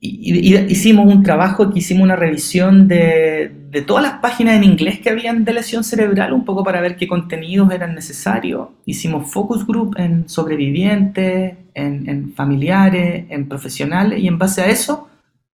hicimos 0.00 1.12
un 1.12 1.22
trabajo 1.22 1.72
que 1.72 1.80
hicimos 1.80 2.04
una 2.04 2.16
revisión 2.16 2.86
de, 2.86 3.52
todas 3.86 4.02
las 4.02 4.20
páginas 4.20 4.56
en 4.56 4.64
inglés 4.64 5.00
que 5.00 5.10
habían 5.10 5.44
de 5.44 5.52
lesión 5.52 5.84
cerebral, 5.84 6.32
un 6.32 6.44
poco 6.44 6.64
para 6.64 6.80
ver 6.80 6.96
qué 6.96 7.06
contenidos 7.06 7.70
eran 7.72 7.94
necesarios. 7.94 8.68
Hicimos 8.84 9.30
focus 9.30 9.66
group 9.66 9.96
en 9.98 10.28
sobrevivientes, 10.28 11.54
en, 11.74 12.08
en 12.08 12.32
familiares, 12.34 13.26
en 13.28 13.48
profesionales, 13.48 14.20
y 14.20 14.28
en 14.28 14.38
base 14.38 14.62
a 14.62 14.66
eso 14.66 15.08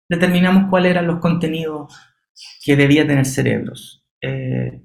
determinamos 0.09 0.68
cuáles 0.70 0.90
eran 0.90 1.07
los 1.07 1.18
contenidos 1.18 1.94
que 2.64 2.76
debía 2.76 3.07
tener 3.07 3.26
cerebros. 3.26 4.04
Eh, 4.20 4.83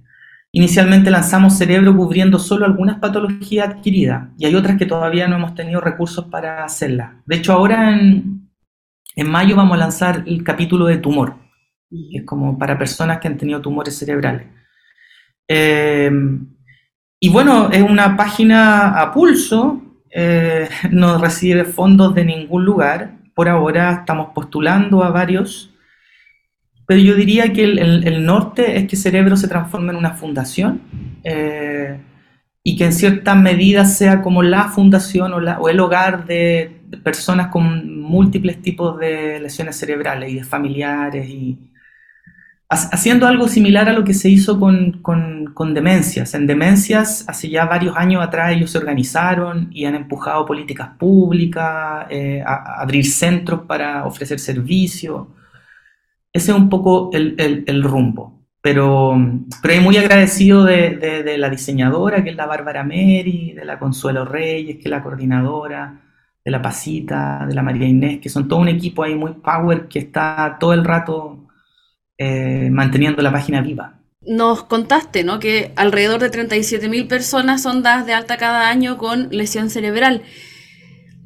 inicialmente 0.51 1.11
lanzamos 1.11 1.57
cerebro 1.57 1.95
cubriendo 1.95 2.39
solo 2.39 2.65
algunas 2.65 2.99
patologías 2.99 3.69
adquiridas 3.69 4.29
y 4.37 4.45
hay 4.45 4.55
otras 4.55 4.77
que 4.77 4.85
todavía 4.85 5.27
no 5.27 5.35
hemos 5.35 5.55
tenido 5.55 5.81
recursos 5.81 6.25
para 6.25 6.63
hacerlas. 6.63 7.11
De 7.25 7.37
hecho, 7.37 7.53
ahora 7.53 7.91
en, 7.91 8.48
en 9.19 9.29
mayo 9.29 9.55
vamos 9.55 9.75
a 9.75 9.79
lanzar 9.79 10.23
el 10.25 10.43
capítulo 10.43 10.85
de 10.85 10.97
tumor, 10.97 11.35
que 11.89 12.19
es 12.19 12.23
como 12.25 12.57
para 12.57 12.77
personas 12.77 13.19
que 13.19 13.27
han 13.27 13.37
tenido 13.37 13.61
tumores 13.61 13.97
cerebrales. 13.97 14.47
Eh, 15.47 16.09
y 17.19 17.29
bueno, 17.29 17.69
es 17.69 17.81
una 17.81 18.15
página 18.15 19.01
a 19.01 19.11
pulso, 19.11 19.81
eh, 20.09 20.69
no 20.91 21.17
recibe 21.17 21.65
fondos 21.65 22.15
de 22.15 22.23
ningún 22.23 22.63
lugar, 22.63 23.17
por 23.35 23.49
ahora 23.49 23.91
estamos 23.91 24.29
postulando 24.33 25.03
a 25.03 25.09
varios, 25.09 25.73
pero 26.85 27.01
yo 27.01 27.13
diría 27.15 27.51
que 27.51 27.63
el, 27.65 28.25
norte 28.25 28.77
es 28.77 28.87
que 28.87 28.95
Cerebro 28.95 29.35
se 29.35 29.47
transforme 29.47 29.91
en 29.91 29.97
una 29.97 30.15
fundación 30.15 30.81
eh, 31.23 31.99
y 32.63 32.77
que 32.77 32.85
en 32.85 32.93
cierta 32.93 33.35
medida 33.35 33.85
sea 33.85 34.21
como 34.21 34.41
la 34.43 34.69
fundación 34.69 35.33
o, 35.33 35.69
el 35.69 35.79
hogar 35.79 36.25
de, 36.25 36.78
personas 37.03 37.47
con 37.47 37.99
múltiples 38.01 38.61
tipos 38.61 38.99
de 38.99 39.39
lesiones 39.39 39.77
cerebrales 39.77 40.31
y 40.31 40.35
de 40.35 40.43
familiares 40.43 41.29
y, 41.29 41.69
haciendo 42.69 43.25
algo 43.25 43.47
similar 43.47 43.89
a 43.89 43.93
lo 43.93 44.03
que 44.03 44.13
se 44.13 44.29
hizo 44.29 44.59
con, 44.59 45.01
con, 45.01 45.73
demencias. 45.73 46.35
En 46.35 46.45
demencias, 46.45 47.25
hace 47.27 47.49
ya 47.49 47.65
varios 47.65 47.97
años 47.97 48.23
atrás, 48.23 48.51
ellos 48.51 48.69
se 48.71 48.77
organizaron 48.77 49.69
y 49.71 49.85
han 49.85 49.95
empujado 49.95 50.45
políticas 50.45 50.89
públicas, 50.99 52.05
eh, 52.09 52.43
a, 52.45 52.79
abrir 52.81 53.05
centros 53.05 53.61
para 53.61 54.05
ofrecer 54.05 54.39
servicios. 54.39 55.27
Ese 56.31 56.51
es 56.51 56.57
un 56.57 56.69
poco 56.69 57.09
el, 57.11 57.63
el, 57.65 57.83
rumbo. 57.83 58.45
Pero, 58.61 59.17
pero 59.63 59.81
muy 59.81 59.97
agradecido 59.97 60.63
de, 60.63 61.23
de, 61.23 61.37
la 61.39 61.49
diseñadora, 61.49 62.23
que 62.23 62.31
es 62.31 62.35
la 62.35 62.45
Bárbara 62.45 62.83
Meri, 62.83 63.53
de 63.53 63.65
la 63.65 63.79
Consuelo 63.79 64.25
Reyes, 64.25 64.75
que 64.75 64.83
es 64.83 64.89
la 64.89 65.01
coordinadora, 65.01 66.01
de 66.43 66.51
la 66.51 66.61
Pasita, 66.61 67.45
de 67.47 67.53
la 67.53 67.63
María 67.63 67.87
Inés, 67.87 68.19
que 68.21 68.29
son 68.29 68.47
todo 68.47 68.59
un 68.59 68.69
equipo 68.69 69.03
ahí 69.03 69.15
muy 69.15 69.33
power 69.33 69.87
que 69.87 69.99
está 69.99 70.57
todo 70.59 70.73
el 70.73 70.83
rato 70.83 71.47
eh, 72.17 72.69
manteniendo 72.71 73.21
la 73.21 73.31
página 73.31 73.61
viva. 73.61 73.99
Nos 74.21 74.63
contaste, 74.63 75.23
¿no? 75.23 75.39
Que 75.39 75.71
alrededor 75.75 76.19
de 76.19 76.31
37.000 76.31 77.07
personas 77.07 77.61
son 77.61 77.83
dadas 77.83 78.05
de 78.05 78.13
alta 78.13 78.37
cada 78.37 78.69
año 78.69 78.97
con 78.97 79.29
lesión 79.31 79.69
cerebral. 79.69 80.23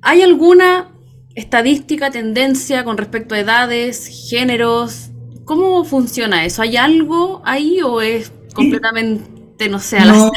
¿Hay 0.02 0.22
alguna 0.22 0.92
estadística, 1.36 2.12
tendencia 2.12 2.84
con 2.84 2.98
respecto 2.98 3.36
a 3.36 3.40
edades, 3.40 4.30
géneros? 4.30 5.10
¿Cómo 5.46 5.84
funciona 5.84 6.46
eso? 6.46 6.62
¿Hay 6.62 6.78
algo 6.78 7.42
ahí 7.46 7.82
o 7.82 8.02
es 8.02 8.32
completamente, 8.54 9.70
no 9.70 9.80
sé, 9.80 9.98
a 9.98 10.06
la 10.06 10.32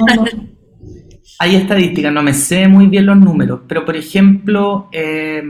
Hay 1.39 1.55
estadísticas, 1.55 2.13
no 2.13 2.23
me 2.23 2.33
sé 2.33 2.67
muy 2.67 2.87
bien 2.87 3.07
los 3.07 3.19
números, 3.19 3.61
pero 3.69 3.85
por 3.85 3.97
ejemplo, 3.97 4.89
eh, 4.93 5.43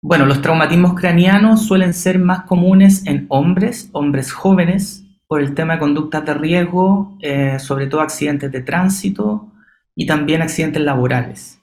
bueno, 0.00 0.24
los 0.24 0.40
traumatismos 0.40 0.94
craneanos 0.94 1.66
suelen 1.66 1.92
ser 1.92 2.18
más 2.18 2.44
comunes 2.44 3.06
en 3.06 3.26
hombres, 3.28 3.90
hombres 3.92 4.32
jóvenes, 4.32 5.04
por 5.26 5.42
el 5.42 5.54
tema 5.54 5.74
de 5.74 5.80
conductas 5.80 6.24
de 6.24 6.34
riesgo, 6.34 7.18
eh, 7.20 7.58
sobre 7.58 7.86
todo 7.86 8.00
accidentes 8.00 8.50
de 8.50 8.62
tránsito 8.62 9.52
y 9.94 10.06
también 10.06 10.40
accidentes 10.40 10.82
laborales. 10.82 11.60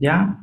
¿ya? 0.00 0.38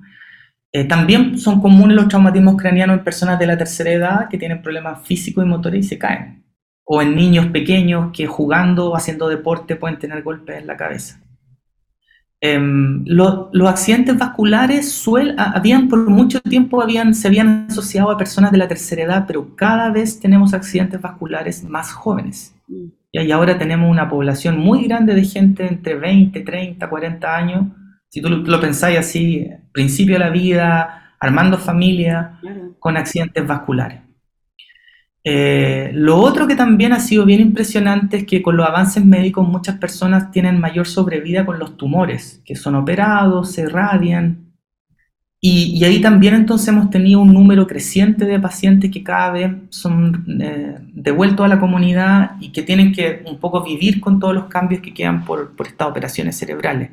Eh, 0.71 0.85
también 0.85 1.37
son 1.37 1.61
comunes 1.61 1.97
los 1.97 2.07
traumatismos 2.07 2.55
craneanos 2.55 2.99
en 2.99 3.03
personas 3.03 3.37
de 3.37 3.47
la 3.47 3.57
tercera 3.57 3.91
edad 3.91 4.29
que 4.29 4.37
tienen 4.37 4.61
problemas 4.61 5.05
físicos 5.05 5.43
y 5.43 5.47
motores 5.47 5.85
y 5.85 5.89
se 5.89 5.99
caen. 5.99 6.45
O 6.85 7.01
en 7.01 7.15
niños 7.15 7.47
pequeños 7.47 8.11
que 8.13 8.25
jugando 8.25 8.91
o 8.91 8.95
haciendo 8.95 9.27
deporte 9.27 9.75
pueden 9.75 9.99
tener 9.99 10.23
golpes 10.23 10.57
en 10.57 10.67
la 10.67 10.77
cabeza. 10.77 11.20
Em, 12.43 13.03
los 13.05 13.69
accidentes 13.69 14.17
vasculares 14.17 14.91
suel, 14.91 15.35
habían 15.37 15.87
por 15.87 16.09
mucho 16.09 16.41
tiempo 16.41 16.81
habían, 16.81 17.13
se 17.13 17.27
habían 17.27 17.67
asociado 17.69 18.09
a 18.09 18.17
personas 18.17 18.51
de 18.51 18.57
la 18.57 18.67
tercera 18.67 19.03
edad, 19.03 19.25
pero 19.27 19.55
cada 19.55 19.91
vez 19.91 20.19
tenemos 20.19 20.55
accidentes 20.55 20.99
vasculares 20.99 21.63
más 21.63 21.93
jóvenes. 21.93 22.55
Mm. 22.67 22.87
Y 23.11 23.31
ahora 23.31 23.59
tenemos 23.59 23.91
una 23.91 24.09
población 24.09 24.57
muy 24.57 24.85
grande 24.85 25.13
de 25.13 25.23
gente 25.23 25.67
entre 25.67 25.95
20, 25.95 26.39
30, 26.41 26.89
40 26.89 27.35
años. 27.35 27.65
Si 28.09 28.21
tú 28.21 28.29
lo, 28.29 28.59
pensáis 28.59 28.97
así, 28.97 29.47
principio 29.71 30.15
de 30.15 30.19
la 30.19 30.29
vida, 30.29 31.13
armando 31.19 31.57
familia, 31.59 32.39
con 32.79 32.97
accidentes 32.97 33.45
vasculares. 33.45 33.99
Eh, 35.23 35.91
lo 35.93 36.17
otro 36.17 36.47
que 36.47 36.55
también 36.55 36.93
ha 36.93 36.99
sido 36.99 37.25
bien 37.25 37.41
impresionante 37.41 38.17
es 38.17 38.25
que 38.25 38.41
con 38.41 38.57
los 38.57 38.67
avances 38.67 39.05
médicos 39.05 39.47
muchas 39.47 39.77
personas 39.77 40.31
tienen 40.31 40.59
mayor 40.59 40.87
sobrevida 40.87 41.45
con 41.45 41.59
los 41.59 41.77
tumores, 41.77 42.41
que 42.43 42.55
son 42.55 42.75
operados, 42.75 43.51
se 43.51 43.61
irradian. 43.61 44.51
Y, 45.43 45.83
ahí 45.83 45.99
también 46.01 46.35
entonces 46.35 46.67
hemos 46.67 46.91
tenido 46.91 47.19
un 47.19 47.33
número 47.33 47.65
creciente 47.65 48.25
de 48.25 48.39
pacientes 48.39 48.91
que 48.91 49.03
cada 49.03 49.31
vez 49.31 49.51
son 49.69 50.23
eh, 50.39 50.77
devueltos 50.93 51.43
a 51.43 51.49
la 51.49 51.59
comunidad 51.59 52.33
y 52.39 52.51
que 52.51 52.61
tienen 52.61 52.91
que 52.93 53.23
un 53.25 53.39
poco 53.39 53.63
vivir 53.63 53.99
con 53.99 54.19
todos 54.19 54.35
los 54.35 54.45
cambios 54.45 54.81
que 54.81 54.93
quedan 54.93 55.25
por, 55.25 55.53
estas 55.65 55.87
operaciones 55.87 56.37
cerebrales. 56.37 56.91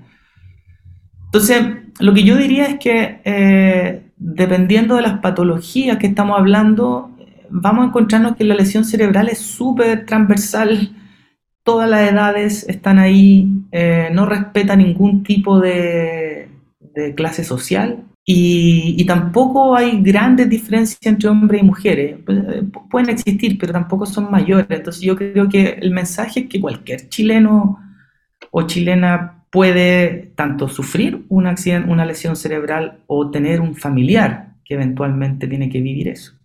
Entonces, 1.26 1.62
lo 2.00 2.14
que 2.14 2.24
yo 2.24 2.36
diría 2.38 2.64
es 2.64 2.78
que 2.78 3.20
eh, 3.22 4.02
dependiendo 4.16 4.96
de 4.96 5.02
las 5.02 5.18
patologías 5.20 5.98
que 5.98 6.06
estamos 6.06 6.38
hablando, 6.38 7.10
vamos 7.50 7.84
a 7.84 7.88
encontrarnos 7.88 8.36
que 8.36 8.44
la 8.44 8.54
lesión 8.54 8.84
cerebral 8.84 9.28
es 9.28 9.38
súper 9.38 10.06
transversal 10.06 10.94
todas 11.68 11.90
las 11.90 12.10
edades 12.10 12.66
están 12.66 12.98
ahí, 12.98 13.46
eh, 13.72 14.08
no 14.14 14.24
respeta 14.24 14.74
ningún 14.74 15.22
tipo 15.22 15.60
de, 15.60 16.48
clase 17.14 17.44
social 17.44 18.04
y, 18.24 19.04
tampoco 19.04 19.76
hay 19.76 20.00
grandes 20.02 20.48
diferencias 20.48 20.98
entre 21.04 21.28
hombres 21.28 21.62
y 21.62 21.64
mujeres. 21.64 22.16
Eh, 22.26 22.62
pueden 22.90 23.10
existir, 23.10 23.58
pero 23.58 23.74
tampoco 23.74 24.06
son 24.06 24.30
mayores. 24.30 24.66
Entonces 24.70 25.02
yo 25.02 25.14
creo 25.14 25.46
que 25.48 25.78
el 25.80 25.90
mensaje 25.90 26.40
es 26.40 26.48
que 26.48 26.60
cualquier 26.60 27.08
chileno 27.10 27.78
o 28.50 28.62
chilena 28.62 29.44
puede 29.50 30.32
tanto 30.36 30.68
sufrir 30.68 31.26
un 31.28 31.46
accidente, 31.46 31.90
una 31.90 32.06
lesión 32.06 32.34
cerebral 32.34 33.00
o 33.06 33.30
tener 33.30 33.60
un 33.60 33.76
familiar 33.76 34.54
que 34.64 34.74
eventualmente 34.74 35.46
tiene 35.46 35.68
que 35.68 35.82
vivir 35.82 36.08
eso. 36.08 36.37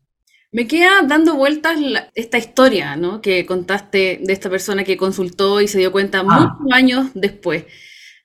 Me 0.53 0.67
queda 0.67 1.01
dando 1.01 1.33
vueltas 1.33 1.79
esta 2.13 2.37
historia, 2.37 2.95
¿no? 2.95 3.21
Que 3.21 3.43
contaste 3.45 4.19
de 4.21 4.33
esta 4.33 4.51
persona 4.51 4.83
que 4.83 4.97
consultó 4.97 5.59
y 5.61 5.67
se 5.67 5.79
dio 5.79 5.91
cuenta 5.91 6.19
ah. 6.19 6.23
muchos 6.23 6.71
años 6.71 7.07
después. 7.15 7.65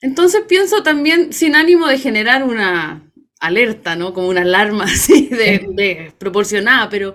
Entonces 0.03 0.43
pienso 0.47 0.83
también, 0.83 1.33
sin 1.33 1.57
ánimo 1.57 1.87
de 1.89 1.99
generar 1.99 2.45
una 2.45 3.03
alerta, 3.41 3.97
¿no? 3.97 4.13
Como 4.13 4.29
una 4.29 4.43
alarma 4.43 4.85
así 4.93 5.29
de, 5.29 6.13
proporcionada, 6.19 6.91
pero 6.91 7.15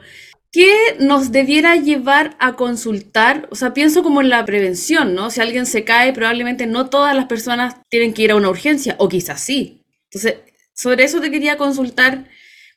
¿qué 0.52 0.74
nos 1.00 1.32
debiera 1.32 1.76
llevar 1.76 2.36
a 2.40 2.56
consultar? 2.56 3.48
O 3.52 3.56
sea, 3.56 3.72
pienso 3.74 4.02
como 4.02 4.20
en 4.22 4.30
la 4.30 4.44
prevención, 4.46 5.14
¿no? 5.14 5.30
Si 5.30 5.42
alguien 5.42 5.68
se 5.68 5.84
cae, 5.84 6.12
probablemente 6.14 6.66
no 6.66 6.90
todas 6.90 7.16
las 7.16 7.26
personas 7.26 7.76
tienen 7.88 8.16
que 8.16 8.24
ir 8.24 8.32
a 8.32 8.36
una 8.36 8.50
urgencia, 8.50 8.96
o 8.98 9.10
quizás 9.10 9.42
sí. 9.42 9.84
Entonces, 10.06 10.40
sobre 10.74 11.04
eso 11.04 11.22
te 11.22 11.30
quería 11.30 11.58
consultar 11.58 12.26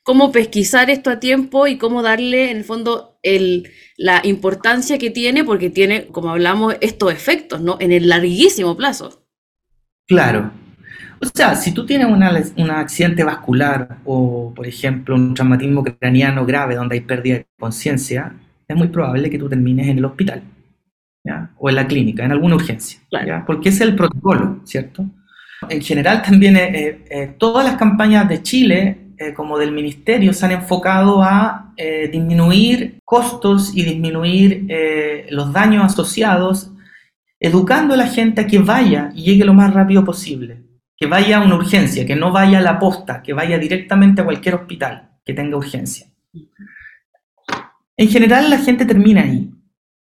cómo 0.07 0.31
pesquisar 0.31 0.89
esto 0.89 1.11
a 1.11 1.19
tiempo 1.19 1.67
y 1.67 1.79
cómo 1.79 2.01
darle, 2.01 2.53
en 2.53 2.59
el 2.59 2.65
fondo, 2.65 3.19
el, 3.25 3.69
la 3.97 4.21
importancia 4.23 4.99
que 4.99 5.11
tiene, 5.11 5.43
porque 5.43 5.69
tiene, 5.69 6.07
como 6.07 6.31
hablamos, 6.31 6.77
estos 6.81 7.13
efectos, 7.13 7.61
¿no? 7.61 7.77
En 7.81 7.91
el 7.91 8.09
larguísimo 8.09 8.77
plazo. 8.77 9.27
Claro. 10.07 10.53
O 11.21 11.27
sea, 11.35 11.57
si 11.57 11.73
tú 11.73 11.85
tienes 11.85 12.07
un 12.07 12.71
accidente 12.71 13.25
vascular 13.25 13.99
o, 14.05 14.53
por 14.55 14.69
ejemplo, 14.69 15.17
un 15.17 15.35
traumatismo 15.35 15.83
craniano 15.83 16.47
grave 16.47 16.77
donde 16.77 16.95
hay 16.95 17.01
pérdida 17.01 17.39
de 17.39 17.47
conciencia, 17.59 18.33
es 18.69 18.77
muy 18.77 18.87
probable 18.87 19.29
que 19.29 19.39
tú 19.39 19.49
termines 19.49 19.89
en 19.89 19.99
el 19.99 20.05
hospital 20.05 20.41
¿ya? 21.25 21.51
o 21.59 21.69
en 21.69 21.75
la 21.75 21.89
clínica, 21.89 22.25
en 22.25 22.31
alguna 22.31 22.55
urgencia, 22.55 23.01
¿ya? 23.11 23.45
porque 23.45 23.71
es 23.71 23.81
el 23.81 23.97
protocolo, 23.97 24.61
¿cierto? 24.63 25.05
En 25.69 25.83
general 25.83 26.23
también 26.23 26.57
eh, 26.57 27.05
eh, 27.11 27.35
todas 27.39 27.65
las 27.65 27.77
campañas 27.77 28.29
de 28.29 28.43
Chile 28.43 29.06
eh, 29.19 29.33
como 29.35 29.59
del 29.59 29.73
ministerio 29.73 30.33
se 30.33 30.45
han 30.45 30.53
enfocado 30.53 31.23
a 31.23 31.73
eh, 31.77 32.09
disminuir 32.13 32.99
costos 33.05 33.73
y 33.75 33.83
disminuir 33.83 34.67
eh, 34.69 35.27
los 35.31 35.53
daños 35.53 35.85
asociados, 35.85 36.71
educando 37.41 37.95
a 37.95 37.97
la 37.97 38.07
gente 38.07 38.43
a 38.43 38.47
que 38.47 38.59
vaya 38.59 39.11
y 39.15 39.25
llegue 39.25 39.45
lo 39.45 39.55
más 39.55 39.73
rápido 39.73 40.05
posible, 40.05 40.63
que 40.97 41.07
vaya 41.07 41.39
a 41.39 41.45
una 41.45 41.57
urgencia, 41.57 42.07
que 42.07 42.17
no 42.17 42.33
vaya 42.33 42.59
a 42.59 42.63
la 42.63 42.79
posta, 42.79 43.23
que 43.23 43.33
vaya 43.33 43.59
directamente 43.59 44.21
a 44.21 44.25
cualquier 44.25 44.55
hospital 44.57 45.11
que 45.25 45.35
tenga 45.35 45.57
urgencia. 45.57 46.07
En 47.97 48.09
general 48.09 48.51
la 48.51 48.59
gente 48.59 48.85
termina 48.85 49.23
ahí. 49.23 49.51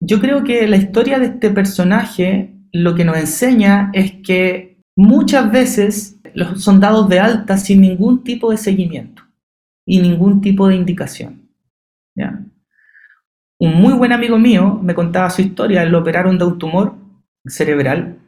Yo 0.01 0.21
creo 0.21 0.43
que 0.43 0.67
la 0.67 0.77
historia 0.77 1.19
de 1.19 1.27
este 1.27 1.51
personaje 1.51 2.53
lo 2.73 2.95
que 2.95 3.05
nos 3.05 3.17
enseña 3.19 3.91
es 3.93 4.13
que 4.25 4.72
muchas 4.97 5.51
veces 5.51 6.19
los 6.35 6.63
son 6.63 6.81
dados 6.81 7.09
de 7.09 7.21
alta 7.21 7.57
sin 7.57 7.81
ningún 7.81 8.25
tipo 8.25 8.51
de 8.51 8.57
seguimiento 8.57 9.23
y 9.87 10.01
ningún 10.01 10.41
tipo 10.41 10.69
de 10.69 10.77
indicación. 10.77 11.49
Un 13.59 13.75
muy 13.75 13.93
buen 13.93 14.13
amigo 14.13 14.39
mío 14.39 14.81
me 14.83 14.95
contaba 14.95 15.31
su 15.31 15.41
historia, 15.41 15.85
lo 15.85 16.01
operaron 16.01 16.37
de 16.37 16.45
un 16.45 16.59
tumor 16.59 16.95
cerebral, 17.47 18.19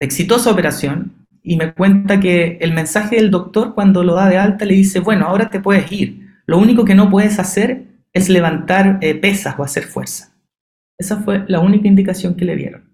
exitosa 0.00 0.50
operación, 0.50 1.26
y 1.46 1.56
me 1.56 1.72
cuenta 1.74 2.18
que 2.18 2.56
el 2.60 2.72
mensaje 2.72 3.16
del 3.16 3.30
doctor 3.30 3.74
cuando 3.74 4.02
lo 4.02 4.14
da 4.14 4.28
de 4.28 4.38
alta 4.38 4.64
le 4.64 4.74
dice, 4.74 4.98
bueno, 4.98 5.26
ahora 5.26 5.50
te 5.50 5.60
puedes 5.60 5.92
ir, 5.92 6.40
lo 6.46 6.58
único 6.58 6.84
que 6.84 6.94
no 6.94 7.10
puedes 7.10 7.38
hacer 7.38 7.84
es 8.12 8.28
levantar 8.28 8.98
eh, 9.02 9.14
pesas 9.14 9.54
o 9.58 9.62
hacer 9.62 9.84
fuerza. 9.84 10.32
Esa 10.98 11.18
fue 11.18 11.44
la 11.46 11.60
única 11.60 11.86
indicación 11.86 12.34
que 12.34 12.44
le 12.44 12.56
dieron. 12.56 12.93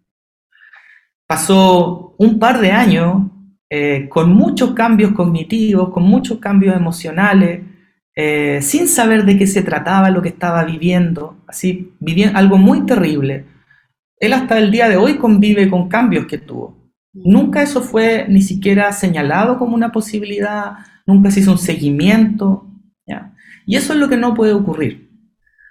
Pasó 1.31 2.17
un 2.19 2.41
par 2.41 2.61
de 2.61 2.73
años 2.73 3.31
eh, 3.71 4.09
con 4.09 4.33
muchos 4.33 4.73
cambios 4.73 5.13
cognitivos, 5.13 5.91
con 5.91 6.03
muchos 6.03 6.41
cambios 6.41 6.75
emocionales, 6.75 7.61
eh, 8.17 8.59
sin 8.63 8.89
saber 8.89 9.25
de 9.25 9.39
qué 9.39 9.47
se 9.47 9.63
trataba 9.63 10.11
lo 10.11 10.23
que 10.23 10.31
estaba 10.31 10.65
viviendo, 10.65 11.37
así, 11.47 11.95
viviendo 12.01 12.37
algo 12.37 12.59
muy 12.59 12.85
terrible. 12.85 13.45
Él 14.17 14.33
hasta 14.33 14.59
el 14.59 14.73
día 14.73 14.89
de 14.89 14.97
hoy 14.97 15.19
convive 15.19 15.71
con 15.71 15.89
cambios 15.89 16.27
que 16.27 16.39
tuvo. 16.39 16.91
Nunca 17.13 17.63
eso 17.63 17.81
fue 17.81 18.27
ni 18.29 18.43
siquiera 18.43 18.91
señalado 18.91 19.57
como 19.57 19.77
una 19.77 19.93
posibilidad, 19.93 20.79
nunca 21.07 21.31
se 21.31 21.39
hizo 21.39 21.53
un 21.53 21.59
seguimiento. 21.59 22.67
Y 23.67 23.77
eso 23.77 23.93
es 23.93 24.01
lo 24.01 24.09
que 24.09 24.17
no 24.17 24.35
puede 24.35 24.53
ocurrir. 24.53 25.10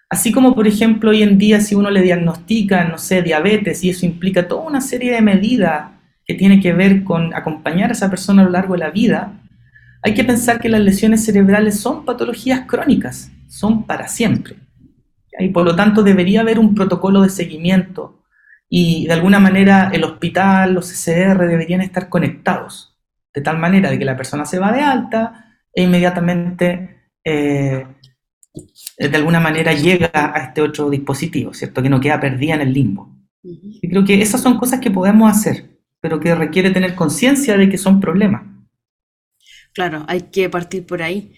Así 0.09 0.31
como, 0.31 0.55
por 0.55 0.67
ejemplo, 0.67 1.11
hoy 1.11 1.21
en 1.21 1.37
día 1.37 1.61
si 1.61 1.75
uno 1.75 1.91
le 1.91 2.01
diagnostica, 2.01 2.83
no 2.85 2.97
sé, 2.97 3.21
diabetes 3.21 3.83
y 3.83 3.91
eso 3.91 4.05
implica 4.05 4.47
toda 4.47 4.63
una 4.63 4.81
serie 4.81 5.13
de 5.13 5.21
medidas 5.21 5.91
que 6.25 6.33
tiene 6.33 6.59
que 6.59 6.73
ver 6.73 7.03
con 7.03 7.33
acompañar 7.35 7.89
a 7.89 7.93
esa 7.93 8.09
persona 8.09 8.41
a 8.41 8.45
lo 8.45 8.51
largo 8.51 8.73
de 8.73 8.79
la 8.79 8.89
vida, 8.89 9.39
hay 10.01 10.13
que 10.13 10.23
pensar 10.23 10.59
que 10.59 10.69
las 10.69 10.81
lesiones 10.81 11.25
cerebrales 11.25 11.79
son 11.79 12.05
patologías 12.05 12.61
crónicas, 12.67 13.31
son 13.47 13.85
para 13.85 14.07
siempre. 14.07 14.55
Y 15.39 15.49
por 15.49 15.65
lo 15.65 15.75
tanto 15.75 16.03
debería 16.03 16.41
haber 16.41 16.57
un 16.57 16.73
protocolo 16.73 17.21
de 17.21 17.29
seguimiento 17.29 18.23
y 18.69 19.07
de 19.07 19.13
alguna 19.13 19.39
manera 19.39 19.89
el 19.93 20.03
hospital, 20.03 20.73
los 20.73 20.91
CCR 20.91 21.47
deberían 21.47 21.81
estar 21.81 22.09
conectados, 22.09 22.97
de 23.33 23.41
tal 23.41 23.57
manera 23.57 23.89
de 23.89 23.99
que 23.99 24.05
la 24.05 24.17
persona 24.17 24.45
se 24.45 24.59
va 24.59 24.71
de 24.71 24.81
alta 24.81 25.57
e 25.73 25.83
inmediatamente 25.83 27.11
eh, 27.23 27.85
de 28.97 29.15
alguna 29.15 29.39
manera 29.39 29.73
llega 29.73 30.11
a 30.13 30.45
este 30.45 30.61
otro 30.61 30.89
dispositivo, 30.89 31.53
¿cierto? 31.53 31.81
Que 31.81 31.89
no 31.89 31.99
queda 31.99 32.19
perdida 32.19 32.55
en 32.55 32.61
el 32.61 32.73
limbo. 32.73 33.15
Y 33.41 33.89
creo 33.89 34.03
que 34.03 34.21
esas 34.21 34.41
son 34.41 34.57
cosas 34.57 34.79
que 34.79 34.91
podemos 34.91 35.31
hacer 35.31 35.79
pero 36.01 36.19
que 36.19 36.35
requiere 36.35 36.71
tener 36.71 36.95
conciencia 36.95 37.57
de 37.57 37.69
que 37.69 37.77
son 37.77 37.99
problemas. 37.99 38.43
Claro, 39.73 40.05
hay 40.07 40.21
que 40.31 40.49
partir 40.49 40.85
por 40.85 41.01
ahí. 41.01 41.33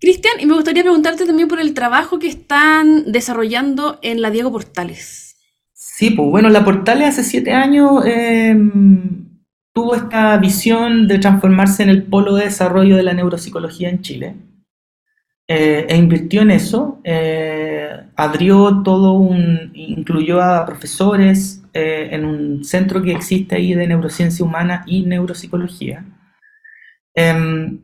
Cristian, 0.00 0.34
y 0.40 0.46
me 0.46 0.54
gustaría 0.54 0.82
preguntarte 0.82 1.24
también 1.24 1.48
por 1.48 1.60
el 1.60 1.72
trabajo 1.74 2.18
que 2.18 2.28
están 2.28 3.10
desarrollando 3.12 3.98
en 4.02 4.20
la 4.20 4.30
Diego 4.30 4.52
Portales. 4.52 5.36
Sí, 5.72 6.10
pues 6.10 6.28
bueno, 6.28 6.50
la 6.50 6.64
Portales 6.64 7.08
hace 7.08 7.24
siete 7.24 7.52
años 7.52 8.04
em, 8.04 9.40
tuvo 9.72 9.94
esta 9.94 10.36
visión 10.36 11.08
de 11.08 11.18
transformarse 11.18 11.82
en 11.82 11.88
el 11.88 12.02
polo 12.02 12.34
de 12.34 12.44
desarrollo 12.44 12.96
de 12.96 13.02
la 13.02 13.14
neuropsicología 13.14 13.88
en 13.88 14.02
Chile. 14.02 14.34
Eh, 15.48 15.86
e 15.88 15.96
invirtió 15.96 16.42
en 16.42 16.50
eso, 16.50 17.00
eh, 17.04 17.88
abrió 18.16 18.82
todo 18.82 19.12
un, 19.12 19.70
incluyó 19.74 20.42
a 20.42 20.66
profesores, 20.66 21.62
eh, 21.78 22.08
en 22.12 22.24
un 22.24 22.64
centro 22.64 23.02
que 23.02 23.12
existe 23.12 23.54
ahí 23.54 23.74
de 23.74 23.86
neurociencia 23.86 24.42
humana 24.42 24.82
y 24.86 25.04
neuropsicología. 25.04 26.06
Em, 27.14 27.80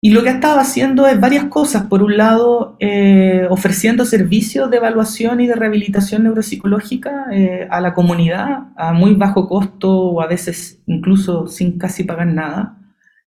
y 0.00 0.10
lo 0.10 0.22
que 0.22 0.28
ha 0.28 0.32
estado 0.34 0.60
haciendo 0.60 1.06
es 1.08 1.18
varias 1.20 1.46
cosas. 1.46 1.84
Por 1.84 2.02
un 2.04 2.16
lado, 2.16 2.76
eh, 2.78 3.46
ofreciendo 3.50 4.04
servicios 4.04 4.70
de 4.70 4.76
evaluación 4.76 5.40
y 5.40 5.48
de 5.48 5.56
rehabilitación 5.56 6.22
neuropsicológica 6.24 7.26
eh, 7.32 7.66
a 7.70 7.80
la 7.80 7.94
comunidad 7.94 8.68
a 8.76 8.92
muy 8.92 9.14
bajo 9.14 9.48
costo 9.48 9.90
o 9.90 10.20
a 10.20 10.28
veces 10.28 10.80
incluso 10.86 11.48
sin 11.48 11.78
casi 11.78 12.04
pagar 12.04 12.28
nada, 12.28 12.78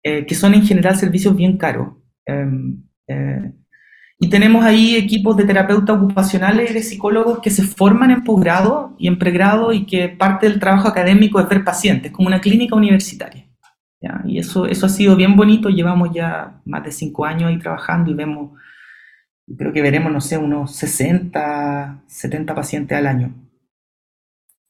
que 0.02 0.34
son 0.36 0.54
en 0.54 0.62
general 0.62 0.96
servicios 0.96 1.34
bien 1.34 1.56
caros. 1.58 1.88
Em, 3.06 3.52
y 4.18 4.30
tenemos 4.30 4.64
ahí 4.64 4.96
equipos 4.96 5.36
de 5.36 5.44
terapeutas 5.44 5.96
ocupacionales 5.98 6.70
y 6.70 6.74
de 6.74 6.82
psicólogos 6.82 7.40
que 7.40 7.50
se 7.50 7.62
forman 7.62 8.10
en 8.10 8.24
posgrado 8.24 8.94
y 8.98 9.08
en 9.08 9.18
pregrado 9.18 9.72
y 9.72 9.84
que 9.84 10.08
parte 10.08 10.48
del 10.48 10.58
trabajo 10.58 10.88
académico 10.88 11.38
es 11.38 11.48
ver 11.48 11.64
pacientes, 11.64 12.12
como 12.12 12.28
una 12.28 12.40
clínica 12.40 12.74
universitaria. 12.76 13.46
Y 14.24 14.38
eso, 14.38 14.66
eso 14.66 14.86
ha 14.86 14.88
sido 14.88 15.16
bien 15.16 15.36
bonito, 15.36 15.68
llevamos 15.68 16.10
ya 16.12 16.60
más 16.64 16.84
de 16.84 16.92
cinco 16.92 17.24
años 17.24 17.48
ahí 17.48 17.58
trabajando 17.58 18.10
y 18.10 18.14
vemos, 18.14 18.52
creo 19.56 19.72
que 19.72 19.82
veremos, 19.82 20.12
no 20.12 20.20
sé, 20.20 20.38
unos 20.38 20.74
60, 20.76 22.02
70 22.06 22.54
pacientes 22.54 22.96
al 22.96 23.06
año. 23.06 23.34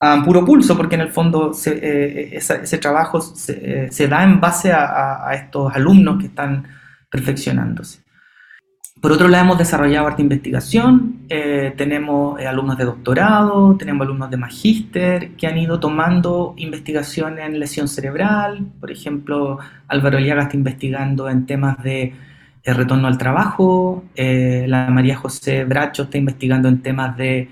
A 0.00 0.22
puro 0.24 0.44
pulso, 0.44 0.76
porque 0.76 0.94
en 0.94 1.00
el 1.02 1.10
fondo 1.10 1.52
eh, 1.66 2.30
ese, 2.32 2.78
trabajo 2.78 3.20
se, 3.20 3.86
eh, 3.86 3.92
se, 3.92 4.08
da 4.08 4.24
en 4.24 4.40
base 4.40 4.72
a, 4.72 5.26
a 5.26 5.34
estos 5.34 5.74
alumnos 5.74 6.18
que 6.18 6.26
están 6.26 6.64
perfeccionándose. 7.10 8.05
Por 9.00 9.12
otro 9.12 9.28
lado, 9.28 9.44
hemos 9.44 9.58
desarrollado 9.58 10.06
arte 10.06 10.22
investigación, 10.22 11.26
eh, 11.28 11.74
tenemos 11.76 12.40
eh, 12.40 12.46
alumnos 12.46 12.78
de 12.78 12.86
doctorado, 12.86 13.76
tenemos 13.76 14.06
alumnos 14.06 14.30
de 14.30 14.38
magíster 14.38 15.30
que 15.32 15.46
han 15.46 15.58
ido 15.58 15.78
tomando 15.78 16.54
investigación 16.56 17.38
en 17.38 17.60
lesión 17.60 17.88
cerebral. 17.88 18.66
Por 18.80 18.90
ejemplo, 18.90 19.58
Álvaro 19.86 20.16
Aliaga 20.16 20.44
está 20.44 20.56
investigando 20.56 21.28
en 21.28 21.44
temas 21.44 21.80
de 21.82 22.14
eh, 22.64 22.72
retorno 22.72 23.06
al 23.06 23.18
trabajo, 23.18 24.02
la 24.16 24.88
María 24.90 25.16
José 25.16 25.64
Bracho 25.64 26.04
está 26.04 26.16
investigando 26.16 26.68
en 26.68 26.80
temas 26.80 27.16
de 27.18 27.50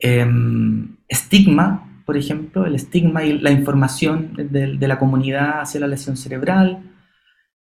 em, 0.00 0.96
estigma, 1.08 1.86
por 2.04 2.16
ejemplo, 2.16 2.66
el 2.66 2.74
estigma 2.74 3.22
y 3.22 3.38
la 3.38 3.52
información 3.52 4.32
de, 4.34 4.76
de 4.76 4.88
la 4.88 4.98
comunidad 4.98 5.60
hacia 5.60 5.80
la 5.80 5.86
lesión 5.86 6.16
cerebral. 6.16 6.89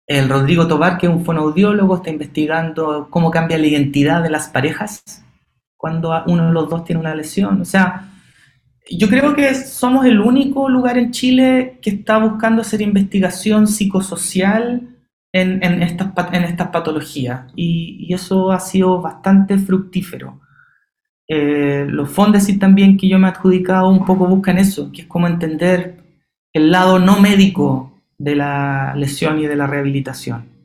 El 0.09 0.27
Rodrigo 0.27 0.67
Tobar, 0.67 0.97
que 0.97 1.05
es 1.05 1.13
un 1.13 1.23
fonoaudiólogo, 1.23 1.97
está 1.97 2.09
investigando 2.09 3.09
cómo 3.11 3.29
cambia 3.29 3.59
la 3.59 3.67
identidad 3.67 4.23
de 4.23 4.31
las 4.31 4.47
parejas 4.47 5.23
cuando 5.77 6.11
uno 6.25 6.47
de 6.47 6.51
los 6.51 6.67
dos 6.67 6.83
tiene 6.83 6.99
una 6.99 7.13
lesión. 7.13 7.61
O 7.61 7.65
sea, 7.65 8.09
yo 8.89 9.07
creo 9.07 9.35
que 9.35 9.53
somos 9.53 10.07
el 10.07 10.19
único 10.19 10.67
lugar 10.67 10.97
en 10.97 11.11
Chile 11.11 11.77
que 11.79 11.91
está 11.91 12.17
buscando 12.17 12.63
hacer 12.63 12.81
investigación 12.81 13.67
psicosocial 13.67 14.97
en, 15.31 15.63
en, 15.63 15.83
estas, 15.83 16.11
patologías 16.71 17.43
y, 17.55 18.11
eso 18.11 18.51
ha 18.51 18.59
sido 18.59 18.99
bastante 19.03 19.59
fructífero. 19.59 20.41
Eh, 21.27 21.85
los 21.87 22.09
fondos 22.09 22.49
y 22.49 22.57
también 22.57 22.97
que 22.97 23.07
yo 23.07 23.19
me 23.19 23.27
he 23.27 23.29
adjudicado 23.29 23.89
un 23.89 24.05
poco 24.05 24.25
buscan 24.25 24.57
eso, 24.57 24.91
que 24.91 25.03
es 25.03 25.07
como 25.07 25.27
entender 25.27 26.03
el 26.51 26.71
lado 26.71 26.97
no 26.97 27.19
médico 27.21 27.88
de 28.19 28.35
la 28.35 28.93
lesión 28.95 29.39
y 29.39 29.47
de 29.47 29.55
la 29.55 29.65
rehabilitación. 29.65 30.59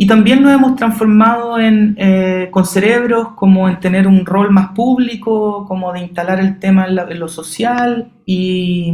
Y 0.00 0.06
también 0.06 0.42
nos 0.42 0.54
hemos 0.54 0.76
transformado 0.76 1.58
en, 1.58 1.96
eh, 1.98 2.48
con 2.52 2.64
cerebros 2.64 3.30
como 3.34 3.68
en 3.68 3.80
tener 3.80 4.06
un 4.06 4.24
rol 4.24 4.52
más 4.52 4.68
público, 4.70 5.66
como 5.66 5.92
de 5.92 6.00
instalar 6.00 6.38
el 6.38 6.60
tema 6.60 6.86
en, 6.86 7.18
lo 7.18 7.26
social 7.26 8.12
y, 8.24 8.92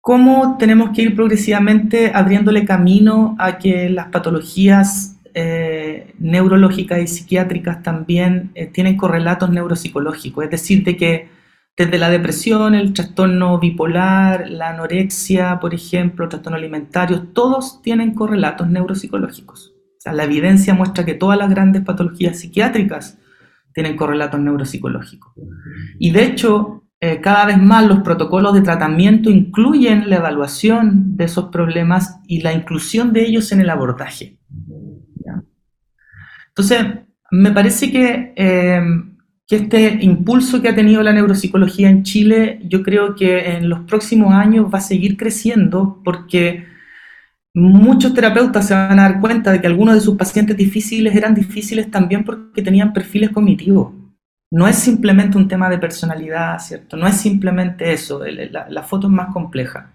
cómo 0.00 0.56
tenemos 0.58 0.90
que 0.90 1.02
ir 1.02 1.14
progresivamente 1.16 2.12
abriéndole 2.14 2.64
camino 2.64 3.36
a 3.38 3.58
que 3.58 3.88
las 3.88 4.08
patologías 4.08 5.16
eh, 5.34 6.14
neurológicas 6.18 7.00
y 7.00 7.06
psiquiátricas 7.06 7.82
también 7.82 8.50
eh, 8.54 8.66
tienen 8.66 8.96
correlatos 8.96 9.50
neuropsicológicos, 9.50 10.44
es 10.44 10.50
decir, 10.50 10.84
de 10.84 10.96
que 10.96 11.28
desde 11.76 11.98
la 11.98 12.10
depresión, 12.10 12.74
el 12.74 12.92
trastorno 12.92 13.58
bipolar, 13.58 14.48
la 14.50 14.70
anorexia, 14.70 15.58
por 15.58 15.72
ejemplo, 15.72 16.28
trastorno 16.28 16.58
alimentario, 16.58 17.28
todos 17.28 17.80
tienen 17.80 18.12
correlatos 18.14 18.68
neuropsicológicos 18.68 19.71
la 20.04 20.24
evidencia 20.24 20.74
muestra 20.74 21.04
que 21.04 21.14
todas 21.14 21.38
las 21.38 21.50
grandes 21.50 21.82
patologías 21.82 22.38
psiquiátricas 22.38 23.18
tienen 23.72 23.96
correlatos 23.96 24.40
neuropsicológicos. 24.40 25.32
Y 25.98 26.10
de 26.10 26.24
hecho, 26.24 26.84
eh, 27.00 27.20
cada 27.20 27.46
vez 27.46 27.58
más 27.58 27.86
los 27.86 28.00
protocolos 28.00 28.54
de 28.54 28.62
tratamiento 28.62 29.30
incluyen 29.30 30.08
la 30.08 30.16
evaluación 30.16 31.16
de 31.16 31.24
esos 31.24 31.46
problemas 31.46 32.20
y 32.26 32.42
la 32.42 32.52
inclusión 32.52 33.12
de 33.12 33.24
ellos 33.24 33.50
en 33.52 33.60
el 33.60 33.70
abordaje. 33.70 34.38
Entonces, 36.48 36.84
me 37.30 37.50
parece 37.50 38.32
eh, 38.36 38.82
que 39.46 39.56
este 39.56 39.98
impulso 40.02 40.60
que 40.60 40.68
ha 40.68 40.74
tenido 40.74 41.02
la 41.02 41.12
neuropsicología 41.12 41.88
en 41.88 42.02
Chile, 42.02 42.60
yo 42.64 42.82
creo 42.82 43.14
que 43.14 43.56
en 43.56 43.68
los 43.68 43.80
próximos 43.80 44.34
años 44.34 44.66
va 44.72 44.78
a 44.78 44.82
seguir 44.82 45.16
creciendo 45.16 46.00
porque 46.04 46.71
muchos 47.54 48.14
terapeutas 48.14 48.66
se 48.66 48.74
van 48.74 48.98
a 48.98 49.02
dar 49.02 49.20
cuenta 49.20 49.52
de 49.52 49.60
que 49.60 49.66
algunos 49.66 49.94
de 49.94 50.00
sus 50.00 50.16
pacientes 50.16 50.56
difíciles 50.56 51.14
eran 51.14 51.34
difíciles 51.34 51.90
también 51.90 52.24
porque 52.24 52.62
tenían 52.62 52.92
perfiles 52.92 53.30
cognitivos. 53.30 53.92
No 54.50 54.66
es 54.68 54.76
simplemente 54.76 55.38
un 55.38 55.48
tema 55.48 55.68
de 55.70 55.78
personalidad, 55.78 56.58
¿cierto? 56.58 56.96
No 56.96 57.06
es 57.06 57.16
simplemente 57.16 57.92
eso, 57.92 58.22
la, 58.24 58.82
foto 58.82 59.06
es 59.06 59.12
más 59.12 59.32
compleja. 59.32 59.94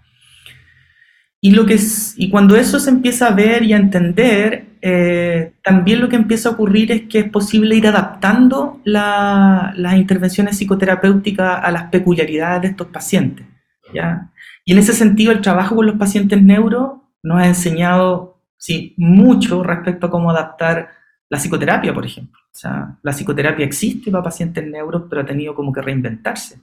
Y, 1.40 1.52
lo 1.52 1.64
que 1.64 1.78
y 2.16 2.30
cuando 2.30 2.56
eso 2.56 2.80
se 2.80 2.90
empieza 2.90 3.28
a 3.28 3.34
ver 3.34 3.62
y 3.62 3.72
a 3.72 3.76
entender, 3.76 4.66
eh, 4.82 5.52
también 5.62 6.00
lo 6.00 6.08
que 6.08 6.16
empieza 6.16 6.48
a 6.48 6.52
ocurrir 6.52 6.90
es 6.90 7.02
que 7.02 7.20
es 7.20 7.30
posible 7.30 7.76
ir 7.76 7.86
adaptando 7.86 8.80
las 8.84 9.96
intervenciones 9.96 10.56
psicoterapéuticas 10.56 11.60
a 11.62 11.70
las 11.70 11.84
peculiaridades 11.84 12.62
de 12.62 12.68
estos 12.68 12.88
pacientes. 12.88 13.46
¿ya? 13.94 14.32
Y 14.64 14.72
en 14.72 14.78
ese 14.78 14.92
sentido, 14.92 15.30
el 15.30 15.40
trabajo 15.40 15.76
con 15.76 15.86
los 15.86 15.96
pacientes 15.96 16.42
neuro 16.42 17.07
nos 17.22 17.38
ha 17.40 17.46
enseñado 17.46 18.40
sí, 18.56 18.94
mucho 18.96 19.62
respecto 19.62 20.06
a 20.06 20.10
cómo 20.10 20.30
adaptar 20.30 20.90
la 21.28 21.38
psicoterapia, 21.38 21.94
por 21.94 22.04
ejemplo. 22.04 22.38
O 22.44 22.56
sea, 22.56 22.98
la 23.02 23.12
psicoterapia 23.12 23.64
existe 23.64 24.10
para 24.10 24.24
pacientes 24.24 24.66
neuros, 24.66 25.04
pero 25.08 25.22
ha 25.22 25.26
tenido 25.26 25.54
como 25.54 25.72
que 25.72 25.82
reinventarse. 25.82 26.60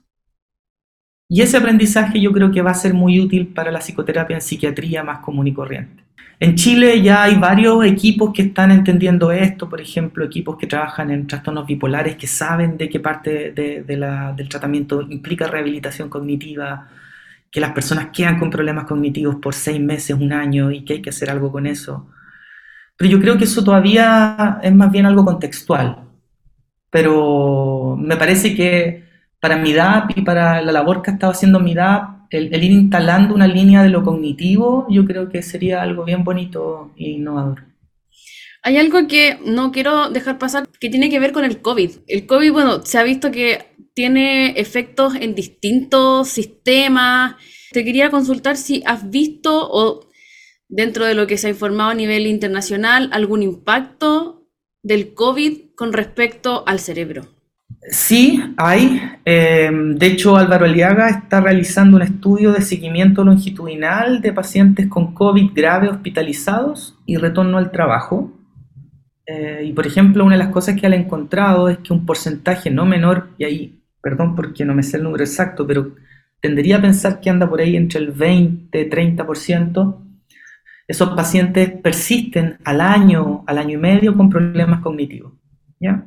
Y 1.27 1.41
ese 1.41 1.57
aprendizaje 1.57 2.21
yo 2.21 2.31
creo 2.31 2.51
que 2.51 2.61
va 2.61 2.71
a 2.71 2.75
ser 2.75 2.93
muy 2.93 3.19
útil 3.19 3.47
para 3.47 3.71
la 3.71 3.79
psicoterapia 3.79 4.35
en 4.35 4.41
psiquiatría 4.41 5.03
más 5.03 5.19
común 5.19 5.47
y 5.47 5.53
corriente. 5.53 6.03
En 6.39 6.55
Chile 6.55 7.01
ya 7.01 7.23
hay 7.23 7.35
varios 7.35 7.85
equipos 7.85 8.33
que 8.33 8.41
están 8.41 8.69
entendiendo 8.69 9.31
esto, 9.31 9.69
por 9.69 9.79
ejemplo, 9.79 10.25
equipos 10.25 10.57
que 10.57 10.67
trabajan 10.67 11.09
en 11.09 11.27
trastornos 11.27 11.65
bipolares, 11.65 12.17
que 12.17 12.27
saben 12.27 12.77
de 12.77 12.89
qué 12.89 12.99
parte 12.99 13.53
del 13.53 14.49
tratamiento 14.49 15.01
implica 15.03 15.47
rehabilitación 15.47 16.09
cognitiva, 16.09 16.89
que 17.51 17.59
las 17.59 17.71
personas 17.71 18.09
quedan 18.13 18.39
con 18.39 18.49
problemas 18.49 18.85
cognitivos 18.85 19.37
por 19.37 19.53
seis 19.53 19.79
meses, 19.79 20.17
un 20.19 20.33
año 20.33 20.71
y 20.71 20.83
que 20.83 20.93
hay 20.93 21.01
que 21.01 21.09
hacer 21.09 21.29
algo 21.29 21.51
con 21.51 21.65
eso. 21.65 22.09
Pero 22.97 23.09
yo 23.11 23.19
creo 23.19 23.37
que 23.37 23.45
eso 23.45 23.63
todavía 23.63 24.59
es 24.61 24.73
más 24.73 24.91
bien 24.91 25.05
algo 25.05 25.25
contextual. 25.25 26.03
Pero 26.89 27.97
me 27.99 28.17
parece 28.17 28.55
que 28.55 29.05
para 29.39 29.57
MIDAP 29.57 30.17
y 30.17 30.21
para 30.21 30.61
la 30.61 30.71
labor 30.71 31.01
que 31.01 31.11
ha 31.11 31.13
estado 31.13 31.31
haciendo 31.31 31.59
MIDAP, 31.59 32.27
el, 32.29 32.53
el 32.53 32.63
ir 32.63 32.71
instalando 32.71 33.35
una 33.35 33.47
línea 33.47 33.83
de 33.83 33.89
lo 33.89 34.03
cognitivo, 34.03 34.87
yo 34.89 35.05
creo 35.05 35.29
que 35.29 35.41
sería 35.41 35.81
algo 35.81 36.05
bien 36.05 36.23
bonito 36.23 36.91
e 36.97 37.09
innovador. 37.09 37.63
Hay 38.65 38.77
algo 38.77 39.07
que 39.07 39.37
no 39.45 39.71
quiero 39.71 40.09
dejar 40.09 40.39
pasar 40.39 40.67
que 40.79 40.89
tiene 40.89 41.11
que 41.11 41.19
ver 41.19 41.31
con 41.31 41.45
el 41.45 41.61
COVID. 41.61 41.91
El 42.07 42.25
COVID, 42.25 42.51
bueno, 42.51 42.81
se 42.83 42.97
ha 42.97 43.03
visto 43.03 43.29
que 43.29 43.74
tiene 43.95 44.59
efectos 44.59 45.15
en 45.15 45.33
distintos 45.33 46.27
sistemas. 46.27 47.35
Te 47.71 47.83
quería 47.83 48.11
consultar 48.11 48.57
si 48.57 48.83
has 48.85 49.09
visto 49.09 49.67
o 49.71 50.09
dentro 50.67 51.05
de 51.05 51.15
lo 51.15 51.25
que 51.25 51.37
se 51.37 51.47
ha 51.47 51.51
informado 51.51 51.91
a 51.91 51.95
nivel 51.95 52.27
internacional 52.27 53.09
algún 53.13 53.41
impacto 53.41 54.47
del 54.83 55.13
COVID 55.13 55.73
con 55.75 55.93
respecto 55.93 56.63
al 56.67 56.79
cerebro. 56.79 57.25
Sí, 57.89 58.41
hay. 58.57 59.01
Eh, 59.23 59.69
de 59.71 60.07
hecho, 60.07 60.37
Álvaro 60.37 60.65
Aliaga 60.65 61.09
está 61.09 61.39
realizando 61.39 61.97
un 61.97 62.03
estudio 62.03 62.51
de 62.51 62.61
seguimiento 62.61 63.23
longitudinal 63.23 64.21
de 64.21 64.33
pacientes 64.33 64.87
con 64.87 65.13
COVID 65.13 65.51
grave 65.53 65.89
hospitalizados 65.89 66.97
y 67.05 67.17
retorno 67.17 67.57
al 67.57 67.71
trabajo. 67.71 68.31
Eh, 69.27 69.63
y 69.65 69.73
por 69.73 69.87
ejemplo, 69.87 70.25
una 70.25 70.35
de 70.35 70.43
las 70.43 70.51
cosas 70.51 70.79
que 70.79 70.85
ha 70.85 70.95
encontrado 70.95 71.69
es 71.69 71.79
que 71.79 71.93
un 71.93 72.05
porcentaje 72.05 72.69
no 72.69 72.85
menor, 72.85 73.29
y 73.37 73.45
ahí, 73.45 73.79
perdón 74.05 74.35
porque 74.35 74.63
no 74.63 74.75
me 74.75 74.83
sé 74.83 74.97
el 74.97 75.03
número 75.03 75.23
exacto, 75.23 75.65
pero 75.65 75.95
tendería 76.39 76.77
a 76.77 76.81
pensar 76.81 77.19
que 77.19 77.31
anda 77.31 77.49
por 77.49 77.59
ahí 77.59 77.75
entre 77.75 77.99
el 77.99 78.11
20 78.11 78.87
30%, 78.87 79.97
esos 80.87 81.09
pacientes 81.15 81.71
persisten 81.81 82.59
al 82.63 82.81
año, 82.81 83.43
al 83.47 83.57
año 83.57 83.79
y 83.79 83.81
medio 83.81 84.15
con 84.15 84.29
problemas 84.29 84.81
cognitivos. 84.81 85.33
¿ya? 85.79 86.05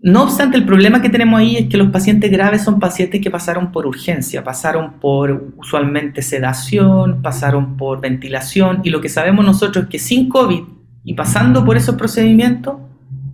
No 0.00 0.24
obstante, 0.24 0.56
el 0.56 0.66
problema 0.66 1.00
que 1.00 1.08
tenemos 1.08 1.38
ahí 1.38 1.56
es 1.56 1.68
que 1.68 1.76
los 1.76 1.90
pacientes 1.90 2.28
graves 2.32 2.64
son 2.64 2.80
pacientes 2.80 3.20
que 3.20 3.30
pasaron 3.30 3.70
por 3.70 3.86
urgencia, 3.86 4.42
pasaron 4.42 4.94
por 4.94 5.52
usualmente 5.56 6.20
sedación, 6.20 7.22
pasaron 7.22 7.76
por 7.76 8.00
ventilación, 8.00 8.80
y 8.82 8.90
lo 8.90 9.00
que 9.00 9.08
sabemos 9.08 9.46
nosotros 9.46 9.84
es 9.84 9.90
que 9.90 9.98
sin 10.00 10.28
COVID 10.28 10.62
y 11.04 11.14
pasando 11.14 11.64
por 11.64 11.76
esos 11.76 11.94
procedimientos, 11.94 12.74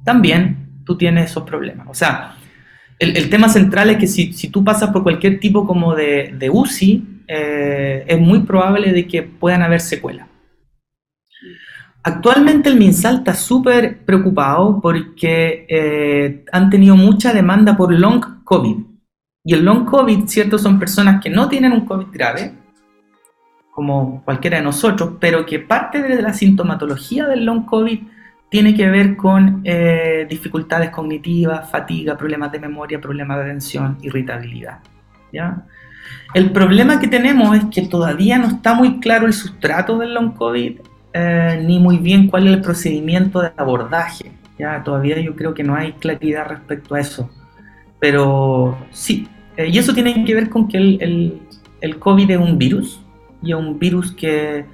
también 0.05 0.83
tú 0.85 0.99
tienes 0.99 1.31
esos 1.31 1.45
problemas. 1.45 1.87
O 1.89 1.95
sea, 1.95 2.36
el, 2.99 3.29
tema 3.31 3.49
central 3.49 3.91
es 3.91 3.99
que 3.99 4.07
si, 4.07 4.49
tú 4.49 4.65
pasas 4.65 4.91
por 4.91 5.03
cualquier 5.03 5.39
tipo 5.39 5.67
como 5.67 5.95
de, 5.95 6.51
UCI, 6.51 7.23
eh, 7.29 8.05
es 8.07 8.19
muy 8.19 8.41
probable 8.41 8.93
de 8.93 9.07
que 9.07 9.23
puedan 9.23 9.63
haber 9.63 9.81
secuelas. 9.81 10.29
Actualmente 12.03 12.69
el 12.69 12.77
MinSal 12.77 13.17
está 13.17 13.35
súper 13.35 14.05
preocupado 14.05 14.81
porque 14.81 15.67
eh, 15.69 16.45
han 16.53 16.71
tenido 16.71 16.95
mucha 16.97 17.33
demanda 17.33 17.77
por 17.77 17.93
long 17.93 18.45
COVID. 18.45 18.77
Y 19.45 19.55
el 19.55 19.65
long 19.65 19.85
COVID, 19.85 20.27
¿cierto? 20.27 20.57
Son 20.57 20.79
personas 20.79 21.21
que 21.21 21.31
no 21.31 21.49
tienen 21.49 21.73
un 21.73 21.85
COVID 21.85 22.07
grave, 22.13 22.55
como 23.73 24.23
cualquiera 24.25 24.59
de 24.59 24.63
nosotros, 24.63 25.15
pero 25.21 25.45
que 25.45 25.59
parte 25.59 26.01
de 26.01 26.23
la 26.23 26.33
sintomatología 26.33 27.27
del 27.27 27.45
long 27.45 27.67
COVID 27.67 28.01
tiene 28.57 28.75
que 28.75 28.89
ver 28.89 29.17
con 29.17 29.61
eh, 29.65 30.27
dificultades 30.31 30.89
cognitivas, 30.89 31.71
fatiga, 31.71 32.17
problemas 32.17 32.51
de 32.51 32.59
memoria, 32.59 32.99
problemas 32.99 33.37
de 33.37 33.43
atención, 33.43 33.99
irritabilidad. 34.01 34.79
¿ya? 35.31 35.67
El 36.33 36.53
problema 36.53 36.99
que 36.99 37.07
tenemos 37.07 37.55
es 37.55 37.65
que 37.67 37.83
todavía 37.83 38.39
no 38.39 38.47
está 38.47 38.73
muy 38.73 38.99
claro 38.99 39.27
el 39.27 39.35
sustrato 39.35 39.99
del 39.99 40.15
long 40.15 40.33
COVID 40.33 40.79
eh, 41.13 41.63
ni 41.67 41.79
muy 41.79 41.99
bien 41.99 42.29
cuál 42.29 42.47
es 42.47 42.55
el 42.55 42.63
procedimiento 42.63 43.43
de 43.43 43.53
abordaje. 43.59 44.33
Todavía 44.83 45.21
yo 45.21 45.37
creo 45.37 45.53
que 45.53 45.63
no 45.63 45.75
hay 45.75 45.93
claridad 45.93 46.49
respecto 46.49 46.95
a 46.95 47.01
eso. 47.01 47.29
Pero 48.01 48.79
sí, 48.91 49.29
eh, 49.59 49.69
y 49.69 49.77
eso 49.77 49.93
tiene 49.93 50.25
que 50.25 50.35
ver 50.35 50.49
con 50.49 50.67
que 50.67 50.79
el, 50.79 51.43
el, 51.83 51.99
COVID 51.99 52.31
es 52.31 52.39
un 52.39 52.57
virus 52.57 53.03
y 53.43 53.51
es 53.51 53.59
un 53.59 53.79
virus 53.79 54.13
que 54.13 54.65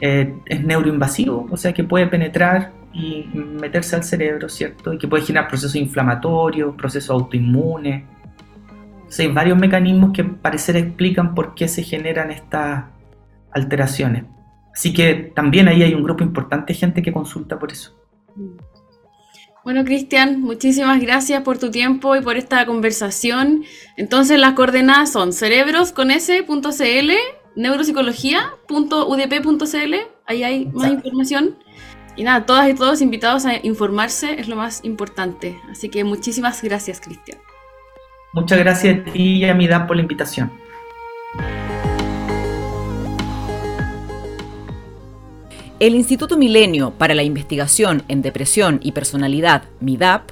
eh, 0.00 0.34
es 0.46 0.64
neuroinvasivo, 0.64 1.46
o 1.48 1.56
sea 1.56 1.72
que 1.72 1.84
puede 1.84 2.08
penetrar 2.08 2.79
y 2.92 3.24
meterse 3.34 3.96
al 3.96 4.04
cerebro, 4.04 4.48
¿cierto? 4.48 4.92
Y 4.92 4.98
que 4.98 5.08
puede 5.08 5.24
generar 5.24 5.48
procesos 5.48 5.76
inflamatorios, 5.76 6.74
procesos 6.76 7.10
autoinmunes. 7.10 8.04
hay 9.18 9.28
varios 9.28 9.58
mecanismos 9.58 10.12
que 10.12 10.24
parecer 10.24 10.76
explican 10.76 11.34
por 11.34 11.54
qué 11.54 11.68
se 11.68 11.82
generan 11.82 12.30
estas 12.30 12.84
alteraciones. 13.52 14.24
Así 14.72 14.92
que 14.92 15.32
también 15.34 15.68
ahí 15.68 15.82
hay 15.82 15.94
un 15.94 16.02
grupo 16.02 16.24
importante 16.24 16.72
de 16.72 16.78
gente 16.78 17.02
que 17.02 17.12
consulta 17.12 17.58
por 17.58 17.72
eso. 17.72 17.96
Bueno, 19.62 19.84
Cristian, 19.84 20.40
muchísimas 20.40 21.02
gracias 21.02 21.42
por 21.42 21.58
tu 21.58 21.70
tiempo 21.70 22.16
y 22.16 22.22
por 22.22 22.38
esta 22.38 22.64
conversación. 22.64 23.64
Entonces, 23.96 24.38
las 24.38 24.54
coordenadas 24.54 25.12
son 25.12 25.34
cerebros 25.34 25.92
con 25.92 26.10
s.cl, 26.10 27.12
neuropsicología.udp.cl, 27.56 29.94
ahí 30.26 30.42
hay 30.42 30.64
más 30.66 30.90
información. 30.90 31.58
Y 32.20 32.22
nada, 32.22 32.44
todas 32.44 32.68
y 32.68 32.74
todos 32.74 33.00
invitados 33.00 33.46
a 33.46 33.64
informarse 33.64 34.38
es 34.38 34.46
lo 34.46 34.54
más 34.54 34.84
importante. 34.84 35.58
Así 35.70 35.88
que 35.88 36.04
muchísimas 36.04 36.62
gracias, 36.62 37.00
Cristian. 37.00 37.38
Muchas 38.34 38.58
gracias 38.58 38.98
a 38.98 39.10
ti 39.10 39.38
y 39.38 39.44
a 39.46 39.54
mi 39.54 39.66
por 39.88 39.96
la 39.96 40.02
invitación. 40.02 40.52
El 45.78 45.94
Instituto 45.94 46.36
Milenio 46.36 46.90
para 46.90 47.14
la 47.14 47.22
Investigación 47.22 48.02
en 48.08 48.20
Depresión 48.20 48.80
y 48.82 48.92
Personalidad, 48.92 49.62
MIDAP, 49.80 50.30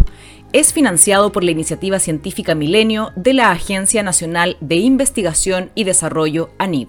es 0.52 0.74
financiado 0.74 1.32
por 1.32 1.42
la 1.42 1.52
iniciativa 1.52 1.98
científica 2.00 2.54
Milenio 2.54 3.12
de 3.16 3.32
la 3.32 3.50
Agencia 3.50 4.02
Nacional 4.02 4.58
de 4.60 4.76
Investigación 4.76 5.70
y 5.74 5.84
Desarrollo, 5.84 6.50
ANID. 6.58 6.88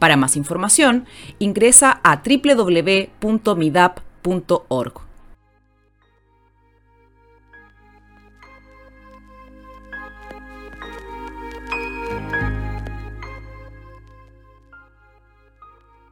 Para 0.00 0.16
más 0.16 0.36
información, 0.36 1.06
ingresa 1.38 2.00
a 2.02 2.20
www.midap.org. 4.24 5.03